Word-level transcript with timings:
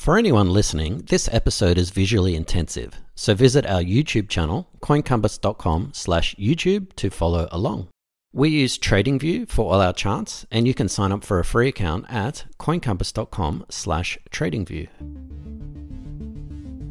For 0.00 0.16
anyone 0.16 0.48
listening, 0.48 1.04
this 1.10 1.28
episode 1.30 1.76
is 1.76 1.90
visually 1.90 2.34
intensive, 2.34 2.94
so 3.14 3.34
visit 3.34 3.66
our 3.66 3.82
YouTube 3.82 4.30
channel, 4.30 4.66
coincompass.com 4.80 5.90
slash 5.92 6.34
YouTube 6.36 6.94
to 6.94 7.10
follow 7.10 7.50
along. 7.52 7.88
We 8.32 8.48
use 8.48 8.78
TradingView 8.78 9.50
for 9.50 9.70
all 9.70 9.82
our 9.82 9.92
charts, 9.92 10.46
and 10.50 10.66
you 10.66 10.72
can 10.72 10.88
sign 10.88 11.12
up 11.12 11.22
for 11.22 11.38
a 11.38 11.44
free 11.44 11.68
account 11.68 12.06
at 12.08 12.46
coincompass.com 12.58 13.66
slash 13.68 14.16
tradingview. 14.30 14.88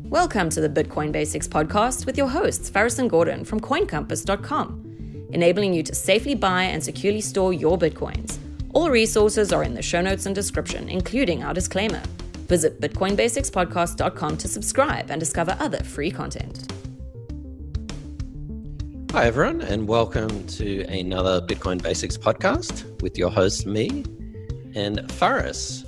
Welcome 0.08 0.52
to 0.52 0.62
the 0.62 0.70
Bitcoin 0.70 1.12
Basics 1.12 1.48
podcast 1.48 2.06
with 2.06 2.16
your 2.16 2.28
hosts, 2.28 2.70
Faris 2.70 3.00
and 3.00 3.10
Gordon 3.10 3.44
from 3.44 3.60
coincompass.com, 3.60 5.30
enabling 5.32 5.74
you 5.74 5.82
to 5.82 5.96
safely 5.96 6.36
buy 6.36 6.62
and 6.66 6.84
securely 6.84 7.22
store 7.22 7.54
your 7.54 7.76
Bitcoins. 7.76 8.38
All 8.76 8.92
resources 8.92 9.52
are 9.52 9.64
in 9.64 9.74
the 9.74 9.82
show 9.82 10.02
notes 10.02 10.28
and 10.28 10.36
description, 10.36 10.88
including 10.90 11.44
our 11.44 11.56
disclaimer. 11.56 12.04
Visit 12.50 12.82
bitcoinbasicspodcast.com 12.82 14.38
to 14.38 14.48
subscribe 14.48 15.12
and 15.12 15.20
discover 15.20 15.56
other 15.60 15.84
free 15.84 16.10
content. 16.10 16.72
Hi, 19.12 19.26
everyone, 19.26 19.62
and 19.62 19.88
welcome 19.88 20.48
to 20.48 20.82
another 20.86 21.46
Bitcoin 21.46 21.80
Basics 21.80 22.18
podcast 22.18 23.04
with 23.04 23.20
your 23.20 23.30
host, 23.30 23.68
me 23.68 24.04
and 24.74 25.12
Faris. 25.12 25.86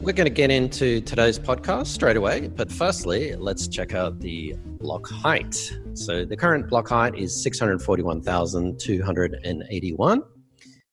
We're 0.00 0.14
going 0.14 0.28
to 0.28 0.30
get 0.30 0.50
into 0.50 1.02
today's 1.02 1.38
podcast 1.38 1.88
straight 1.88 2.16
away, 2.16 2.48
but 2.48 2.72
firstly, 2.72 3.36
let's 3.36 3.68
check 3.68 3.94
out 3.94 4.18
the 4.18 4.54
block 4.80 5.10
height. 5.10 5.54
So, 5.92 6.24
the 6.24 6.38
current 6.38 6.70
block 6.70 6.88
height 6.88 7.16
is 7.16 7.42
641,281, 7.42 10.22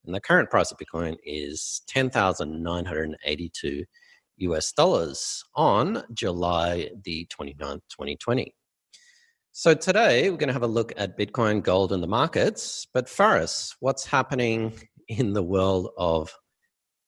and 0.05 0.13
the 0.13 0.19
current 0.19 0.49
price 0.49 0.73
of 0.73 0.77
Bitcoin 0.77 1.15
is 1.23 1.83
10,982 1.87 3.85
US 4.39 4.71
dollars 4.71 5.43
on 5.55 6.03
July 6.13 6.89
the 7.03 7.27
29th, 7.27 7.81
2020. 7.89 8.53
So 9.51 9.73
today 9.73 10.29
we're 10.29 10.37
going 10.37 10.47
to 10.49 10.53
have 10.53 10.63
a 10.63 10.67
look 10.67 10.93
at 10.97 11.17
Bitcoin, 11.17 11.63
gold, 11.63 11.91
and 11.91 12.03
the 12.03 12.07
markets. 12.07 12.85
But 12.93 13.09
Faris, 13.09 13.75
what's 13.79 14.05
happening 14.05 14.73
in 15.07 15.33
the 15.33 15.41
world 15.41 15.89
of 15.97 16.31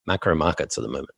macro 0.08 0.36
markets 0.36 0.78
at 0.78 0.82
the 0.82 0.88
moment? 0.90 1.10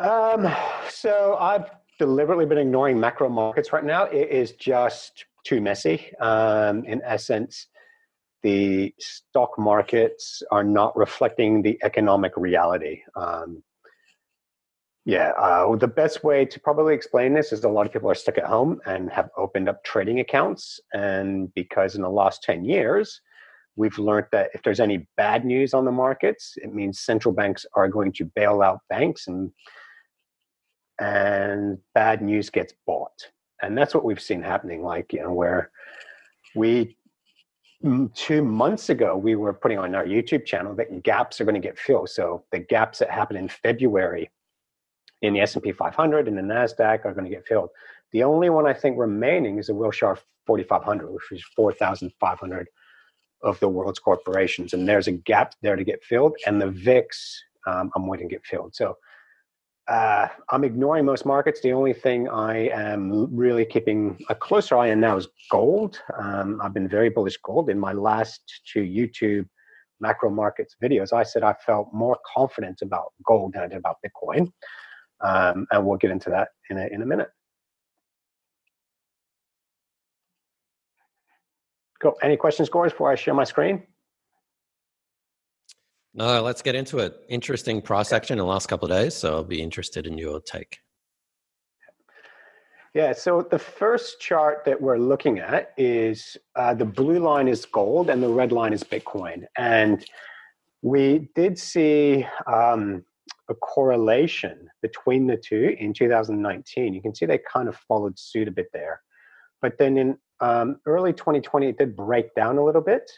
Um, 0.00 0.52
so 0.88 1.36
I've 1.38 1.70
deliberately 1.98 2.46
been 2.46 2.58
ignoring 2.58 2.98
macro 2.98 3.28
markets 3.28 3.72
right 3.72 3.84
now. 3.84 4.04
It 4.04 4.30
is 4.30 4.52
just 4.52 5.26
too 5.44 5.60
messy. 5.60 6.16
Um, 6.16 6.84
in 6.84 7.02
essence, 7.04 7.68
the 8.42 8.94
stock 8.98 9.58
markets 9.58 10.42
are 10.50 10.64
not 10.64 10.96
reflecting 10.96 11.62
the 11.62 11.78
economic 11.82 12.32
reality. 12.36 13.02
Um, 13.16 13.62
yeah, 15.04 15.32
uh, 15.36 15.76
the 15.76 15.88
best 15.88 16.24
way 16.24 16.46
to 16.46 16.60
probably 16.60 16.94
explain 16.94 17.34
this 17.34 17.52
is 17.52 17.62
a 17.64 17.68
lot 17.68 17.86
of 17.86 17.92
people 17.92 18.10
are 18.10 18.14
stuck 18.14 18.38
at 18.38 18.44
home 18.44 18.80
and 18.86 19.10
have 19.10 19.28
opened 19.36 19.68
up 19.68 19.84
trading 19.84 20.20
accounts. 20.20 20.80
And 20.94 21.52
because 21.54 21.94
in 21.94 22.02
the 22.02 22.08
last 22.08 22.42
10 22.42 22.64
years, 22.64 23.20
we've 23.76 23.98
learned 23.98 24.26
that 24.32 24.50
if 24.54 24.62
there's 24.62 24.80
any 24.80 25.06
bad 25.18 25.44
news 25.44 25.74
on 25.74 25.84
the 25.84 25.92
markets, 25.92 26.54
it 26.56 26.72
means 26.72 27.00
central 27.00 27.34
banks 27.34 27.66
are 27.74 27.88
going 27.88 28.12
to 28.12 28.24
bail 28.34 28.62
out 28.62 28.80
banks 28.88 29.26
and 29.26 29.50
and 31.00 31.78
bad 31.92 32.22
news 32.22 32.50
gets 32.50 32.72
bought. 32.86 33.30
And 33.60 33.76
that's 33.76 33.94
what 33.94 34.04
we've 34.04 34.20
seen 34.20 34.42
happening, 34.42 34.82
like, 34.84 35.12
you 35.12 35.20
know, 35.20 35.32
where 35.32 35.70
we 36.54 36.96
two 38.14 38.42
months 38.42 38.88
ago 38.88 39.14
we 39.14 39.34
were 39.34 39.52
putting 39.52 39.76
on 39.76 39.94
our 39.94 40.06
YouTube 40.06 40.46
channel 40.46 40.74
that 40.74 41.02
gaps 41.02 41.40
are 41.40 41.44
going 41.44 41.60
to 41.60 41.60
get 41.60 41.78
filled. 41.78 42.08
So 42.08 42.44
the 42.52 42.60
gaps 42.60 43.00
that 43.00 43.10
happened 43.10 43.40
in 43.40 43.48
February 43.48 44.30
in 45.24 45.32
the 45.32 45.40
S&P 45.40 45.72
500 45.72 46.28
and 46.28 46.36
the 46.36 46.42
Nasdaq 46.42 47.04
are 47.04 47.14
going 47.14 47.24
to 47.24 47.30
get 47.30 47.46
filled. 47.46 47.70
The 48.12 48.22
only 48.22 48.50
one 48.50 48.66
I 48.66 48.74
think 48.74 48.98
remaining 48.98 49.58
is 49.58 49.68
the 49.68 49.74
Wilshire 49.74 50.18
4500, 50.46 51.10
which 51.10 51.32
is 51.32 51.44
4,500 51.56 52.68
of 53.42 53.58
the 53.60 53.68
world's 53.68 53.98
corporations, 53.98 54.72
and 54.72 54.86
there's 54.86 55.06
a 55.06 55.12
gap 55.12 55.54
there 55.62 55.76
to 55.76 55.84
get 55.84 56.02
filled. 56.04 56.34
And 56.46 56.60
the 56.60 56.70
VIX, 56.70 57.42
um, 57.66 57.90
I'm 57.96 58.06
waiting 58.06 58.28
to 58.28 58.34
get 58.34 58.44
filled. 58.44 58.74
So 58.74 58.96
uh, 59.88 60.28
I'm 60.50 60.64
ignoring 60.64 61.06
most 61.06 61.24
markets. 61.26 61.60
The 61.60 61.72
only 61.72 61.94
thing 61.94 62.28
I 62.28 62.68
am 62.68 63.34
really 63.34 63.64
keeping 63.64 64.18
a 64.28 64.34
closer 64.34 64.76
eye 64.76 64.90
on 64.92 65.00
now 65.00 65.16
is 65.16 65.28
gold. 65.50 66.00
Um, 66.18 66.60
I've 66.62 66.74
been 66.74 66.88
very 66.88 67.08
bullish 67.08 67.38
gold. 67.38 67.70
In 67.70 67.78
my 67.78 67.92
last 67.92 68.62
two 68.70 68.82
YouTube 68.82 69.46
macro 70.00 70.30
markets 70.30 70.76
videos, 70.82 71.12
I 71.12 71.22
said 71.22 71.42
I 71.42 71.54
felt 71.66 71.88
more 71.92 72.18
confident 72.34 72.82
about 72.82 73.12
gold 73.26 73.54
than 73.54 73.62
I 73.62 73.68
did 73.68 73.78
about 73.78 73.96
Bitcoin. 74.04 74.52
Um, 75.24 75.66
and 75.72 75.86
we'll 75.86 75.96
get 75.96 76.10
into 76.10 76.30
that 76.30 76.48
in 76.70 76.78
a, 76.78 76.86
in 76.86 77.02
a 77.02 77.06
minute. 77.06 77.28
Cool. 82.02 82.14
Any 82.22 82.36
questions, 82.36 82.68
Gores, 82.68 82.92
before 82.92 83.10
I 83.10 83.14
share 83.14 83.32
my 83.34 83.44
screen? 83.44 83.82
No, 86.12 86.42
let's 86.42 86.62
get 86.62 86.74
into 86.74 86.98
it. 86.98 87.16
Interesting 87.28 87.80
price 87.80 88.12
action 88.12 88.34
in 88.34 88.38
the 88.38 88.44
last 88.44 88.66
couple 88.68 88.90
of 88.90 88.96
days, 88.96 89.14
so 89.14 89.36
I'll 89.36 89.44
be 89.44 89.62
interested 89.62 90.06
in 90.06 90.18
your 90.18 90.40
take. 90.40 90.78
Yeah, 92.94 93.12
so 93.12 93.44
the 93.50 93.58
first 93.58 94.20
chart 94.20 94.64
that 94.66 94.80
we're 94.80 94.98
looking 94.98 95.40
at 95.40 95.72
is 95.76 96.36
uh, 96.54 96.74
the 96.74 96.84
blue 96.84 97.18
line 97.18 97.48
is 97.48 97.64
gold 97.64 98.08
and 98.08 98.22
the 98.22 98.28
red 98.28 98.52
line 98.52 98.72
is 98.72 98.84
Bitcoin. 98.84 99.46
And 99.58 100.04
we 100.82 101.30
did 101.34 101.58
see 101.58 102.24
um, 102.46 103.04
a 103.50 103.54
correlation 103.54 104.68
between 104.82 105.26
the 105.26 105.36
two 105.36 105.76
in 105.78 105.92
2019. 105.92 106.94
You 106.94 107.02
can 107.02 107.14
see 107.14 107.26
they 107.26 107.40
kind 107.50 107.68
of 107.68 107.76
followed 107.76 108.18
suit 108.18 108.48
a 108.48 108.52
bit 108.52 108.68
there. 108.72 109.00
But 109.60 109.78
then 109.78 109.96
in 109.96 110.18
um, 110.40 110.76
early 110.86 111.12
2020, 111.12 111.68
it 111.68 111.78
did 111.78 111.96
break 111.96 112.34
down 112.34 112.58
a 112.58 112.64
little 112.64 112.80
bit. 112.82 113.10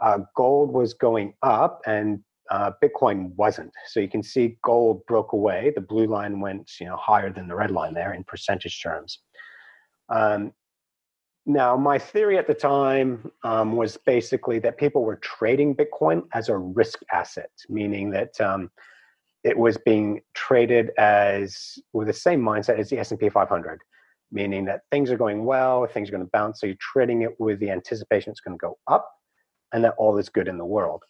Uh, 0.00 0.18
gold 0.36 0.72
was 0.72 0.94
going 0.94 1.34
up 1.42 1.80
and 1.86 2.20
uh, 2.50 2.70
Bitcoin 2.82 3.34
wasn't. 3.36 3.72
So 3.88 4.00
you 4.00 4.08
can 4.08 4.22
see 4.22 4.58
gold 4.62 5.04
broke 5.06 5.32
away. 5.32 5.72
The 5.74 5.80
blue 5.80 6.06
line 6.06 6.40
went 6.40 6.70
you 6.80 6.86
know, 6.86 6.96
higher 6.96 7.32
than 7.32 7.48
the 7.48 7.56
red 7.56 7.70
line 7.70 7.94
there 7.94 8.12
in 8.12 8.24
percentage 8.24 8.82
terms. 8.82 9.20
Um, 10.08 10.52
now, 11.48 11.76
my 11.76 11.98
theory 11.98 12.38
at 12.38 12.48
the 12.48 12.54
time 12.54 13.30
um, 13.44 13.76
was 13.76 13.96
basically 13.96 14.58
that 14.60 14.78
people 14.78 15.04
were 15.04 15.16
trading 15.16 15.76
Bitcoin 15.76 16.22
as 16.34 16.48
a 16.48 16.56
risk 16.56 17.00
asset, 17.12 17.50
meaning 17.68 18.10
that 18.10 18.40
um, 18.40 18.70
it 19.46 19.56
was 19.56 19.78
being 19.78 20.20
traded 20.34 20.90
as 20.98 21.78
with 21.92 22.08
the 22.08 22.12
same 22.12 22.42
mindset 22.42 22.80
as 22.80 22.90
the 22.90 22.98
S&P 22.98 23.28
500 23.28 23.80
meaning 24.32 24.64
that 24.64 24.80
things 24.90 25.10
are 25.10 25.16
going 25.16 25.44
well 25.44 25.86
things 25.86 26.08
are 26.08 26.12
going 26.12 26.24
to 26.24 26.30
bounce 26.32 26.60
so 26.60 26.66
you're 26.66 26.76
trading 26.80 27.22
it 27.22 27.30
with 27.38 27.60
the 27.60 27.70
anticipation 27.70 28.32
it's 28.32 28.40
going 28.40 28.58
to 28.58 28.60
go 28.60 28.76
up 28.88 29.08
and 29.72 29.84
that 29.84 29.94
all 29.98 30.18
is 30.18 30.28
good 30.28 30.48
in 30.48 30.58
the 30.58 30.64
world. 30.64 31.02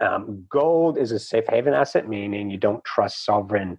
Um, 0.00 0.44
gold 0.50 0.98
is 0.98 1.12
a 1.12 1.18
safe 1.18 1.44
haven 1.48 1.74
asset 1.74 2.08
meaning 2.08 2.50
you 2.50 2.58
don't 2.58 2.84
trust 2.84 3.24
sovereign 3.24 3.78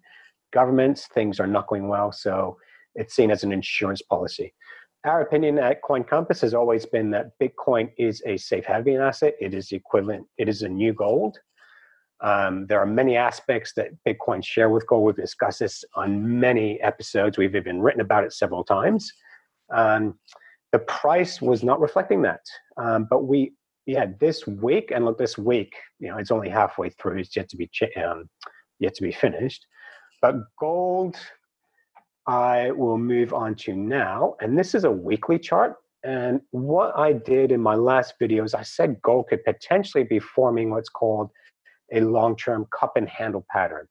governments 0.53 1.07
things 1.13 1.39
are 1.39 1.47
not 1.47 1.67
going 1.67 1.87
well 1.87 2.11
so 2.11 2.57
it's 2.95 3.15
seen 3.15 3.31
as 3.31 3.43
an 3.43 3.51
insurance 3.51 4.01
policy. 4.03 4.53
Our 5.03 5.21
opinion 5.21 5.57
at 5.59 5.81
coin 5.81 6.03
compass 6.03 6.41
has 6.41 6.53
always 6.53 6.85
been 6.85 7.11
that 7.11 7.31
bitcoin 7.41 7.91
is 7.97 8.21
a 8.25 8.37
safe 8.37 8.65
haven 8.65 8.99
asset. 9.01 9.35
It 9.39 9.55
is 9.55 9.71
equivalent 9.71 10.27
it 10.37 10.47
is 10.47 10.61
a 10.61 10.69
new 10.69 10.93
gold 10.93 11.37
um, 12.21 12.65
there 12.67 12.79
are 12.79 12.85
many 12.85 13.15
aspects 13.15 13.73
that 13.75 13.91
Bitcoin 14.07 14.43
share 14.43 14.69
with 14.69 14.87
gold. 14.87 15.05
We've 15.05 15.15
discussed 15.15 15.59
this 15.59 15.83
on 15.95 16.39
many 16.39 16.81
episodes. 16.81 17.37
We've 17.37 17.55
even 17.55 17.81
written 17.81 18.01
about 18.01 18.23
it 18.23 18.33
several 18.33 18.63
times. 18.63 19.11
Um, 19.73 20.17
the 20.71 20.79
price 20.79 21.41
was 21.41 21.63
not 21.63 21.79
reflecting 21.79 22.21
that. 22.23 22.41
Um, 22.77 23.07
but 23.09 23.25
we, 23.25 23.53
yeah, 23.85 24.07
this 24.19 24.47
week, 24.47 24.91
and 24.93 25.05
look, 25.05 25.17
this 25.17 25.37
week, 25.37 25.75
you 25.99 26.09
know, 26.09 26.17
it's 26.17 26.31
only 26.31 26.49
halfway 26.49 26.89
through. 26.89 27.19
It's 27.19 27.35
yet 27.35 27.49
to 27.49 27.57
be 27.57 27.69
um, 28.03 28.29
yet 28.79 28.95
to 28.95 29.03
be 29.03 29.11
finished. 29.11 29.65
But 30.21 30.35
gold, 30.59 31.15
I 32.25 32.71
will 32.71 32.97
move 32.97 33.33
on 33.33 33.55
to 33.55 33.75
now, 33.75 34.35
and 34.41 34.57
this 34.57 34.73
is 34.75 34.83
a 34.83 34.91
weekly 34.91 35.39
chart. 35.39 35.75
And 36.03 36.41
what 36.51 36.97
I 36.97 37.13
did 37.13 37.51
in 37.51 37.61
my 37.61 37.75
last 37.75 38.15
video 38.19 38.43
is 38.43 38.53
I 38.53 38.63
said 38.63 39.01
gold 39.01 39.27
could 39.29 39.43
potentially 39.43 40.03
be 40.03 40.19
forming 40.19 40.69
what's 40.69 40.89
called 40.89 41.29
a 41.93 42.01
long-term 42.01 42.67
cup 42.77 42.93
and 42.95 43.07
handle 43.09 43.45
pattern. 43.49 43.87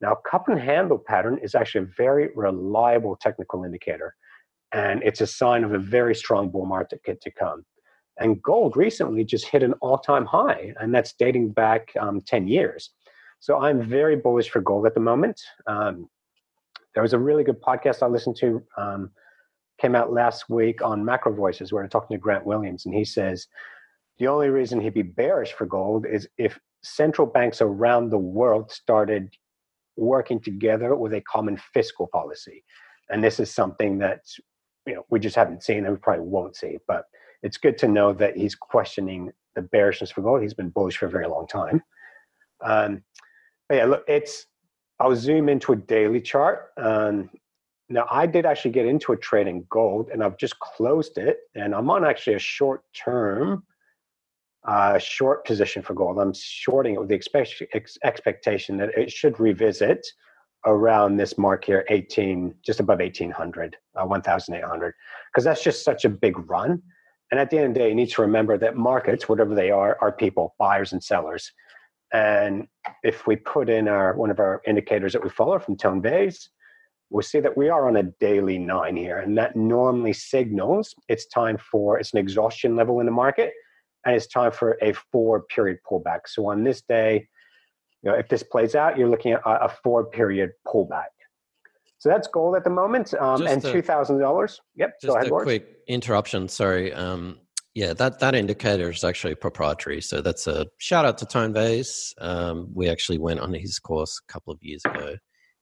Now, 0.00 0.14
cup 0.14 0.48
and 0.48 0.60
handle 0.60 0.98
pattern 0.98 1.38
is 1.42 1.54
actually 1.54 1.84
a 1.84 1.90
very 1.96 2.30
reliable 2.34 3.16
technical 3.16 3.64
indicator, 3.64 4.14
and 4.72 5.02
it's 5.02 5.20
a 5.20 5.26
sign 5.26 5.64
of 5.64 5.72
a 5.72 5.78
very 5.78 6.14
strong 6.14 6.50
bull 6.50 6.66
market 6.66 7.02
to 7.20 7.30
come. 7.30 7.64
And 8.20 8.42
gold 8.42 8.76
recently 8.76 9.24
just 9.24 9.46
hit 9.46 9.62
an 9.62 9.74
all-time 9.74 10.26
high, 10.26 10.74
and 10.80 10.94
that's 10.94 11.14
dating 11.14 11.50
back 11.50 11.90
um, 11.98 12.20
10 12.20 12.48
years. 12.48 12.90
So 13.40 13.58
I'm 13.58 13.82
very 13.82 14.16
bullish 14.16 14.50
for 14.50 14.60
gold 14.60 14.86
at 14.86 14.94
the 14.94 15.00
moment. 15.00 15.40
Um, 15.66 16.08
there 16.94 17.02
was 17.02 17.12
a 17.12 17.18
really 17.18 17.44
good 17.44 17.60
podcast 17.60 18.02
I 18.02 18.06
listened 18.06 18.36
to, 18.40 18.62
um, 18.76 19.10
came 19.80 19.94
out 19.94 20.12
last 20.12 20.48
week 20.48 20.82
on 20.82 21.04
Macro 21.04 21.32
Voices, 21.32 21.72
where 21.72 21.82
I'm 21.82 21.88
talking 21.88 22.16
to 22.16 22.20
Grant 22.20 22.44
Williams, 22.44 22.86
and 22.86 22.94
he 22.94 23.04
says 23.04 23.46
the 24.18 24.26
only 24.26 24.48
reason 24.48 24.80
he'd 24.80 24.94
be 24.94 25.02
bearish 25.02 25.52
for 25.52 25.66
gold 25.66 26.06
is 26.06 26.28
if 26.38 26.58
central 26.82 27.26
banks 27.26 27.60
around 27.60 28.10
the 28.10 28.18
world 28.18 28.70
started 28.70 29.34
working 29.96 30.40
together 30.40 30.94
with 30.94 31.12
a 31.12 31.20
common 31.22 31.58
fiscal 31.74 32.08
policy. 32.12 32.64
And 33.10 33.22
this 33.22 33.40
is 33.40 33.52
something 33.52 33.98
that 33.98 34.20
you 34.86 34.94
know 34.94 35.04
we 35.10 35.20
just 35.20 35.36
haven't 35.36 35.62
seen 35.62 35.84
and 35.84 35.90
we 35.90 35.98
probably 35.98 36.24
won't 36.24 36.56
see. 36.56 36.78
But 36.86 37.04
it's 37.42 37.56
good 37.56 37.78
to 37.78 37.88
know 37.88 38.12
that 38.14 38.36
he's 38.36 38.54
questioning 38.54 39.32
the 39.54 39.62
bearishness 39.62 40.10
for 40.10 40.22
gold. 40.22 40.42
He's 40.42 40.54
been 40.54 40.70
bullish 40.70 40.98
for 40.98 41.06
a 41.06 41.10
very 41.10 41.26
long 41.26 41.46
time. 41.46 41.82
Um, 42.64 43.02
but 43.68 43.76
yeah, 43.76 43.84
look, 43.84 44.04
it's 44.08 44.46
I'll 45.00 45.14
zoom 45.14 45.48
into 45.48 45.72
a 45.72 45.76
daily 45.76 46.20
chart. 46.20 46.70
Um, 46.76 47.30
now, 47.88 48.06
I 48.10 48.26
did 48.26 48.44
actually 48.44 48.72
get 48.72 48.86
into 48.86 49.12
a 49.12 49.16
trade 49.16 49.46
in 49.46 49.64
gold, 49.70 50.10
and 50.12 50.22
I've 50.22 50.36
just 50.36 50.58
closed 50.58 51.16
it, 51.16 51.38
and 51.54 51.74
I'm 51.74 51.88
on 51.88 52.04
actually 52.04 52.34
a 52.34 52.40
short 52.40 52.82
term, 52.92 53.64
uh, 54.68 54.98
short 54.98 55.46
position 55.46 55.82
for 55.82 55.94
gold. 55.94 56.18
I'm 56.18 56.34
shorting 56.34 56.94
it 56.94 57.00
with 57.00 57.08
the 57.08 57.14
ex- 57.74 57.98
expectation 58.04 58.76
that 58.76 58.90
it 58.96 59.10
should 59.10 59.40
revisit 59.40 60.06
around 60.66 61.16
this 61.16 61.38
mark 61.38 61.64
here, 61.64 61.86
18, 61.88 62.54
just 62.62 62.78
above 62.78 62.98
1800, 62.98 63.76
uh, 63.98 64.04
1800, 64.04 64.94
because 65.32 65.44
that's 65.44 65.64
just 65.64 65.84
such 65.84 66.04
a 66.04 66.10
big 66.10 66.38
run. 66.50 66.82
And 67.30 67.40
at 67.40 67.48
the 67.48 67.56
end 67.56 67.68
of 67.68 67.74
the 67.74 67.80
day, 67.80 67.88
you 67.88 67.94
need 67.94 68.10
to 68.10 68.20
remember 68.20 68.58
that 68.58 68.76
markets, 68.76 69.26
whatever 69.26 69.54
they 69.54 69.70
are, 69.70 69.96
are 70.02 70.12
people, 70.12 70.54
buyers 70.58 70.92
and 70.92 71.02
sellers. 71.02 71.50
And 72.12 72.66
if 73.02 73.26
we 73.26 73.36
put 73.36 73.70
in 73.70 73.88
our 73.88 74.14
one 74.16 74.30
of 74.30 74.38
our 74.38 74.60
indicators 74.66 75.14
that 75.14 75.22
we 75.22 75.30
follow 75.30 75.58
from 75.58 75.76
Tone 75.76 76.02
Vays, 76.02 76.50
we'll 77.10 77.22
see 77.22 77.40
that 77.40 77.56
we 77.56 77.70
are 77.70 77.88
on 77.88 77.96
a 77.96 78.02
daily 78.20 78.58
nine 78.58 78.96
here, 78.96 79.18
and 79.18 79.36
that 79.38 79.56
normally 79.56 80.12
signals 80.12 80.94
it's 81.08 81.26
time 81.26 81.56
for 81.56 81.98
it's 81.98 82.12
an 82.12 82.18
exhaustion 82.18 82.76
level 82.76 83.00
in 83.00 83.06
the 83.06 83.12
market, 83.12 83.52
and 84.08 84.16
it's 84.16 84.26
time 84.26 84.50
for 84.50 84.78
a 84.82 84.94
four 85.12 85.42
period 85.42 85.78
pullback. 85.88 86.20
So 86.26 86.48
on 86.48 86.64
this 86.64 86.82
day, 86.82 87.28
you 88.02 88.10
know, 88.10 88.16
if 88.16 88.28
this 88.28 88.42
plays 88.42 88.74
out, 88.74 88.96
you're 88.96 89.08
looking 89.08 89.32
at 89.32 89.40
a, 89.44 89.66
a 89.66 89.68
four 89.68 90.06
period 90.06 90.50
pullback. 90.66 91.12
So 91.98 92.08
that's 92.08 92.28
gold 92.28 92.56
at 92.56 92.64
the 92.64 92.70
moment, 92.70 93.12
um, 93.14 93.46
and 93.46 93.60
two 93.60 93.82
thousand 93.82 94.18
dollars. 94.20 94.60
Yep. 94.76 95.00
Just 95.02 95.16
ahead, 95.16 95.26
a 95.26 95.30
quick 95.30 95.66
interruption. 95.88 96.48
Sorry. 96.48 96.92
Um, 96.92 97.40
yeah, 97.74 97.92
that, 97.94 98.18
that 98.20 98.34
indicator 98.34 98.90
is 98.90 99.04
actually 99.04 99.34
proprietary. 99.34 100.00
So 100.00 100.20
that's 100.20 100.46
a 100.46 100.66
shout 100.78 101.04
out 101.04 101.18
to 101.18 101.26
Tone 101.26 101.52
Vays. 101.52 102.14
Um, 102.18 102.70
we 102.72 102.88
actually 102.88 103.18
went 103.18 103.40
on 103.40 103.52
his 103.52 103.78
course 103.78 104.20
a 104.26 104.32
couple 104.32 104.52
of 104.52 104.58
years 104.62 104.82
ago, 104.84 105.16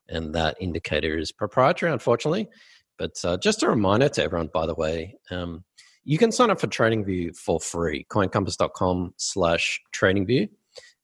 and 0.09 0.35
that 0.35 0.57
indicator 0.61 1.19
is 1.19 1.33
proprietary, 1.33 1.93
unfortunately. 1.93 2.49
But 2.99 3.13
uh, 3.25 3.37
just 3.39 3.63
a 3.63 3.69
reminder 3.69 4.09
to 4.09 4.23
everyone, 4.23 4.51
by 4.53 4.67
the 4.67 4.75
way, 4.75 5.19
um, 5.31 5.65
you 6.07 6.19
can 6.19 6.31
sign 6.31 6.51
up 6.51 6.61
for 6.61 6.69
TradingView 6.69 7.37
for 7.37 7.59
free, 7.59 8.07
coincompass.com 8.09 9.15
slash 9.17 9.81
TradingView, 9.93 10.49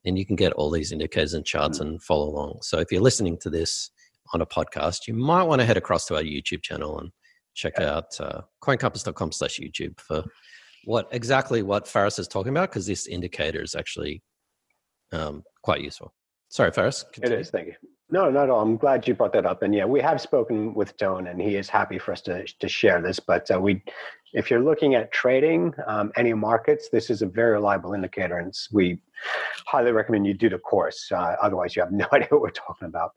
and 0.04 0.16
you 0.16 0.25
can 0.25 0.37
get 0.37 0.52
all 0.52 0.70
these 0.70 0.93
indicators 0.93 1.34
and 1.34 1.44
charts 1.44 1.78
mm. 1.78 1.82
and 1.82 2.02
follow 2.02 2.28
along. 2.28 2.60
So 2.62 2.78
if 2.78 2.93
you're 2.93 3.02
listening 3.02 3.37
to 3.38 3.50
this 3.50 3.90
on 4.32 4.40
a 4.40 4.46
podcast, 4.46 5.08
you 5.08 5.14
might 5.14 5.43
want 5.43 5.60
to 5.60 5.66
head 5.66 5.76
across 5.76 6.06
to 6.06 6.14
our 6.14 6.22
YouTube 6.22 6.62
channel 6.62 7.00
and 7.00 7.10
check 7.54 7.75
yeah. 7.81 7.96
out 7.96 8.20
uh, 8.20 8.43
coincompass.com 8.62 9.32
slash 9.32 9.58
YouTube 9.58 9.99
for 10.00 10.22
what 10.84 11.08
exactly 11.10 11.64
what 11.64 11.88
Faris 11.88 12.20
is 12.20 12.28
talking 12.28 12.50
about 12.50 12.70
because 12.70 12.87
this 12.87 13.08
indicator 13.08 13.60
is 13.60 13.75
actually 13.75 14.22
um, 15.12 15.43
quite 15.64 15.81
useful. 15.81 16.14
Sorry, 16.48 16.70
Faris. 16.70 17.05
Continue. 17.12 17.38
It 17.38 17.40
is. 17.40 17.50
Thank 17.50 17.66
you. 17.66 17.75
No, 18.10 18.31
not 18.31 18.44
at 18.44 18.50
all. 18.50 18.60
I'm 18.60 18.76
glad 18.76 19.08
you 19.08 19.14
brought 19.14 19.32
that 19.32 19.46
up. 19.46 19.62
And 19.62 19.75
yeah, 19.75 19.87
we 19.87 20.00
have 20.00 20.20
spoken 20.20 20.75
with 20.75 20.96
Tone, 20.98 21.26
and 21.28 21.40
he 21.40 21.56
is 21.56 21.69
happy 21.69 21.98
for 21.98 22.12
us 22.12 22.20
to 22.22 22.44
to 22.46 22.69
share 22.69 23.00
this. 23.00 23.19
But 23.19 23.50
uh, 23.50 23.58
we, 23.58 23.82
if 24.32 24.50
you're 24.50 24.62
looking 24.62 24.94
at 24.94 25.12
trading 25.12 25.75
um, 25.87 26.11
any 26.17 26.32
markets, 26.32 26.88
this 26.88 27.11
is 27.11 27.23
a 27.23 27.26
very 27.26 27.52
reliable 27.52 27.93
indicator, 27.93 28.38
and 28.38 28.55
we 28.73 28.99
highly 29.67 29.93
recommend 29.93 30.26
you 30.26 30.34
do 30.34 30.49
the 30.49 30.58
course. 30.58 31.11
Uh, 31.12 31.37
otherwise, 31.43 31.76
you 31.76 31.82
have 31.82 31.93
no 31.93 32.06
idea 32.12 32.29
what 32.31 32.40
we're 32.40 32.50
talking 32.50 32.88
about. 32.88 33.12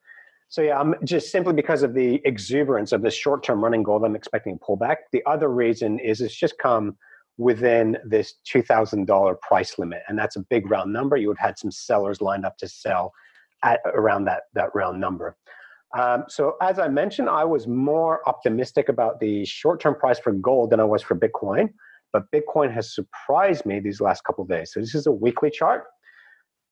So 0.50 0.62
yeah, 0.62 0.80
I'm 0.80 0.96
just 1.04 1.32
simply 1.32 1.54
because 1.54 1.84
of 1.84 1.94
the 1.94 2.22
exuberance 2.24 2.92
of 2.92 3.02
this 3.02 3.16
short-term 3.16 3.64
running 3.64 3.84
gold, 3.84 4.04
I'm 4.04 4.16
expecting 4.16 4.54
a 4.54 4.66
pullback. 4.66 4.98
The 5.12 5.24
other 5.26 5.50
reason 5.50 6.00
is 6.00 6.22
it's 6.22 6.36
just 6.36 6.58
come 6.60 6.96
within 7.38 7.98
this 8.06 8.36
$2,000 8.54 9.42
price 9.42 9.78
limit. 9.78 10.04
And 10.08 10.18
that's 10.18 10.36
a 10.36 10.42
big 10.42 10.70
round 10.70 10.94
number. 10.94 11.18
You 11.18 11.30
would 11.30 11.38
have 11.40 11.50
had 11.50 11.60
some 11.60 11.72
sellers 11.72 12.22
lined 12.22 12.46
up 12.46 12.58
to 12.60 12.68
sell 12.68 13.12
at 13.64 13.80
around 13.86 14.26
that, 14.26 14.44
that 14.54 14.74
round 14.74 15.02
number. 15.02 15.36
Um, 15.98 16.26
so, 16.28 16.58
as 16.62 16.78
I 16.78 16.88
mentioned, 16.90 17.30
I 17.30 17.46
was 17.46 17.68
more 17.68 18.28
optimistic 18.28 18.90
about 18.90 19.20
the 19.20 19.46
short 19.46 19.80
term 19.80 19.96
price 19.96 20.20
for 20.20 20.34
gold 20.34 20.72
than 20.72 20.80
I 20.80 20.84
was 20.84 21.02
for 21.02 21.16
Bitcoin. 21.16 21.70
But 22.12 22.24
Bitcoin 22.34 22.72
has 22.74 22.94
surprised 22.94 23.66
me 23.66 23.80
these 23.80 24.02
last 24.02 24.24
couple 24.24 24.44
of 24.44 24.50
days. 24.50 24.74
So, 24.74 24.80
this 24.82 24.94
is 24.94 25.08
a 25.08 25.12
weekly 25.12 25.50
chart. 25.50 25.86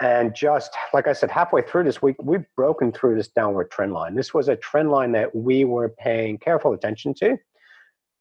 And 0.01 0.35
just 0.35 0.75
like 0.93 1.07
I 1.07 1.13
said, 1.13 1.31
halfway 1.31 1.61
through 1.61 1.85
this 1.85 2.01
week, 2.01 2.17
we've 2.21 2.45
broken 2.57 2.91
through 2.91 3.15
this 3.15 3.29
downward 3.29 3.71
trend 3.71 3.93
line. 3.93 4.15
This 4.15 4.33
was 4.33 4.49
a 4.49 4.55
trend 4.57 4.91
line 4.91 5.13
that 5.13 5.33
we 5.33 5.63
were 5.63 5.89
paying 5.97 6.37
careful 6.37 6.73
attention 6.73 7.13
to. 7.19 7.37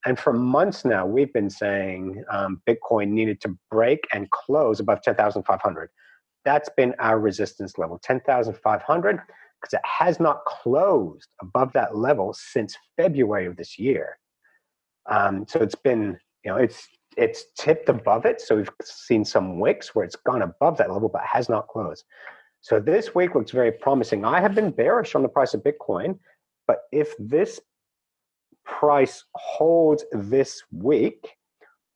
And 0.04 0.18
for 0.18 0.32
months 0.32 0.84
now, 0.84 1.06
we've 1.06 1.32
been 1.32 1.50
saying 1.50 2.24
um, 2.30 2.60
Bitcoin 2.68 3.08
needed 3.08 3.40
to 3.42 3.56
break 3.70 4.00
and 4.12 4.30
close 4.30 4.80
above 4.80 5.02
10,500. 5.02 5.90
That's 6.44 6.68
been 6.76 6.94
our 6.98 7.18
resistance 7.18 7.78
level, 7.78 8.00
10,500, 8.02 9.20
because 9.62 9.74
it 9.74 9.84
has 9.84 10.18
not 10.18 10.44
closed 10.44 11.28
above 11.40 11.72
that 11.72 11.96
level 11.96 12.34
since 12.34 12.76
February 12.96 13.46
of 13.46 13.56
this 13.56 13.78
year. 13.78 14.18
Um, 15.08 15.46
so 15.48 15.60
it's 15.60 15.74
been, 15.74 16.18
you 16.44 16.50
know, 16.50 16.56
it's 16.56 16.88
it's 17.16 17.44
tipped 17.58 17.88
above 17.88 18.24
it. 18.24 18.40
So 18.40 18.56
we've 18.56 18.70
seen 18.82 19.24
some 19.24 19.60
wicks 19.60 19.94
where 19.94 20.04
it's 20.04 20.16
gone 20.16 20.42
above 20.42 20.78
that 20.78 20.90
level, 20.90 21.08
but 21.08 21.22
has 21.22 21.48
not 21.48 21.68
closed. 21.68 22.04
So 22.62 22.80
this 22.80 23.14
week 23.14 23.34
looks 23.34 23.50
very 23.50 23.72
promising. 23.72 24.24
I 24.24 24.40
have 24.40 24.54
been 24.54 24.70
bearish 24.70 25.14
on 25.14 25.22
the 25.22 25.28
price 25.28 25.52
of 25.52 25.62
Bitcoin, 25.62 26.18
but 26.66 26.82
if 26.90 27.12
this 27.18 27.60
price 28.64 29.24
holds 29.34 30.04
this 30.12 30.62
week, 30.70 31.28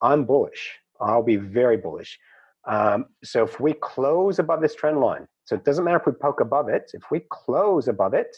I'm 0.03 0.25
bullish. 0.25 0.79
I'll 1.01 1.23
be 1.23 1.37
very 1.37 1.77
bullish. 1.77 2.19
Um, 2.67 3.07
so 3.23 3.45
if 3.45 3.61
we 3.61 3.75
close 3.75 4.39
above 4.39 4.61
this 4.61 4.75
trend 4.75 5.01
line, 5.01 5.29
so 5.47 5.55
it 5.55 5.65
doesn't 5.65 5.85
matter 5.85 5.97
if 5.97 6.07
we 6.07 6.13
poke 6.13 6.41
above 6.41 6.69
it. 6.69 6.91
If 6.93 7.05
we 7.11 7.21
close 7.31 7.87
above 7.87 8.15
it, 8.15 8.37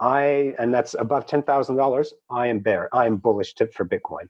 I 0.00 0.54
and 0.58 0.72
that's 0.72 0.94
above 0.94 1.26
ten 1.26 1.42
thousand 1.42 1.76
dollars. 1.76 2.12
I 2.30 2.46
am 2.46 2.58
bear. 2.60 2.88
I 2.94 3.06
am 3.06 3.18
bullish 3.18 3.54
tip 3.54 3.74
for 3.74 3.84
Bitcoin. 3.84 4.28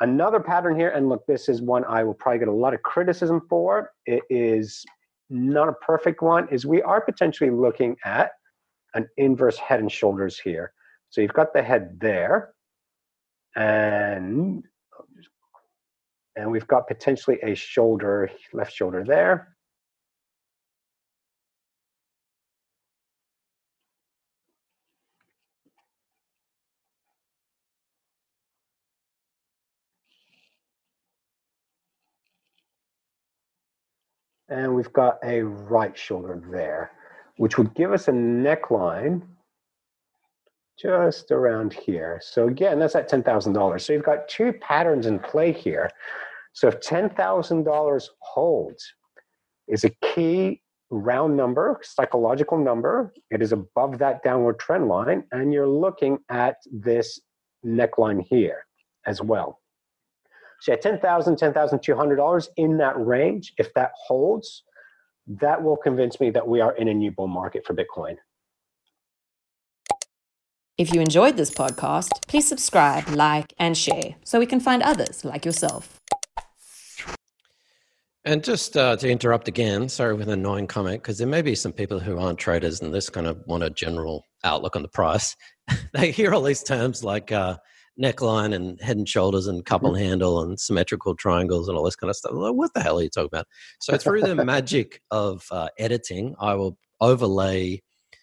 Another 0.00 0.40
pattern 0.40 0.76
here, 0.76 0.90
and 0.90 1.08
look, 1.08 1.26
this 1.26 1.48
is 1.48 1.62
one 1.62 1.84
I 1.86 2.04
will 2.04 2.14
probably 2.14 2.40
get 2.40 2.48
a 2.48 2.52
lot 2.52 2.74
of 2.74 2.82
criticism 2.82 3.40
for. 3.48 3.90
It 4.04 4.22
is 4.28 4.84
not 5.30 5.68
a 5.68 5.72
perfect 5.72 6.20
one. 6.20 6.48
Is 6.50 6.66
we 6.66 6.82
are 6.82 7.00
potentially 7.00 7.50
looking 7.50 7.96
at 8.04 8.32
an 8.94 9.08
inverse 9.16 9.56
head 9.56 9.80
and 9.80 9.90
shoulders 9.90 10.38
here. 10.38 10.74
So 11.08 11.22
you've 11.22 11.32
got 11.32 11.54
the 11.54 11.62
head 11.62 11.98
there, 11.98 12.52
and 13.56 14.64
and 16.36 16.50
we've 16.50 16.66
got 16.66 16.88
potentially 16.88 17.38
a 17.42 17.54
shoulder, 17.54 18.30
left 18.52 18.74
shoulder 18.74 19.02
there. 19.02 19.51
And 34.52 34.74
we've 34.74 34.92
got 34.92 35.18
a 35.24 35.42
right 35.42 35.96
shoulder 35.96 36.42
there, 36.50 36.92
which 37.38 37.56
would 37.56 37.74
give 37.74 37.90
us 37.90 38.08
a 38.08 38.12
neckline 38.12 39.22
just 40.78 41.30
around 41.30 41.72
here. 41.72 42.20
So 42.22 42.48
again, 42.48 42.78
that's 42.78 42.94
at 42.94 43.10
$10,000. 43.10 43.80
So 43.80 43.92
you've 43.94 44.04
got 44.04 44.28
two 44.28 44.52
patterns 44.52 45.06
in 45.06 45.20
play 45.20 45.52
here. 45.52 45.90
So 46.52 46.68
if 46.68 46.80
$10,000 46.80 48.08
holds 48.18 48.92
is 49.68 49.84
a 49.84 49.90
key 50.14 50.60
round 50.90 51.34
number, 51.34 51.80
psychological 51.82 52.58
number, 52.58 53.14
it 53.30 53.40
is 53.40 53.52
above 53.52 53.96
that 53.98 54.22
downward 54.22 54.58
trend 54.58 54.86
line, 54.86 55.24
and 55.32 55.50
you're 55.50 55.68
looking 55.68 56.18
at 56.28 56.56
this 56.70 57.18
neckline 57.64 58.22
here 58.28 58.66
as 59.06 59.22
well. 59.22 59.61
So 60.62 60.72
at 60.72 60.80
$10,000, 60.80 61.00
$10,200 61.02 62.48
in 62.56 62.76
that 62.76 62.94
range, 62.96 63.52
if 63.58 63.74
that 63.74 63.90
holds, 63.96 64.62
that 65.26 65.60
will 65.60 65.76
convince 65.76 66.20
me 66.20 66.30
that 66.30 66.46
we 66.46 66.60
are 66.60 66.72
in 66.76 66.86
a 66.86 66.94
new 66.94 67.10
bull 67.10 67.26
market 67.26 67.66
for 67.66 67.74
Bitcoin. 67.74 68.14
If 70.78 70.94
you 70.94 71.00
enjoyed 71.00 71.36
this 71.36 71.50
podcast, 71.50 72.10
please 72.28 72.46
subscribe, 72.46 73.08
like, 73.08 73.52
and 73.58 73.76
share 73.76 74.14
so 74.22 74.38
we 74.38 74.46
can 74.46 74.60
find 74.60 74.84
others 74.84 75.24
like 75.24 75.44
yourself. 75.44 75.98
And 78.24 78.44
just 78.44 78.76
uh, 78.76 78.94
to 78.98 79.10
interrupt 79.10 79.48
again, 79.48 79.88
sorry 79.88 80.14
with 80.14 80.28
an 80.28 80.34
annoying 80.38 80.68
comment, 80.68 81.02
because 81.02 81.18
there 81.18 81.26
may 81.26 81.42
be 81.42 81.56
some 81.56 81.72
people 81.72 81.98
who 81.98 82.20
aren't 82.20 82.38
traders 82.38 82.80
and 82.82 82.94
this 82.94 83.10
kind 83.10 83.26
of 83.26 83.42
want 83.48 83.64
a 83.64 83.70
general 83.70 84.24
outlook 84.44 84.76
on 84.76 84.82
the 84.82 84.88
price. 84.88 85.34
they 85.92 86.12
hear 86.12 86.32
all 86.32 86.42
these 86.42 86.62
terms 86.62 87.02
like 87.02 87.32
uh, 87.32 87.56
neckline 88.00 88.54
and 88.54 88.80
head 88.80 88.96
and 88.96 89.08
shoulders 89.08 89.46
and 89.46 89.64
mm-hmm. 89.64 89.94
handle 89.94 90.42
and 90.42 90.58
symmetrical 90.58 91.14
triangles 91.14 91.68
and 91.68 91.76
all 91.76 91.84
this 91.84 91.96
kind 91.96 92.10
of 92.10 92.16
stuff. 92.16 92.32
Like, 92.32 92.54
what 92.54 92.72
the 92.74 92.80
hell 92.80 92.98
are 92.98 93.02
you 93.02 93.10
talking 93.10 93.26
about? 93.26 93.46
So 93.80 93.96
through 93.96 94.22
the 94.22 94.34
magic 94.44 95.02
of 95.10 95.46
uh, 95.50 95.68
editing, 95.78 96.34
I 96.40 96.54
will 96.54 96.78
overlay 97.00 97.82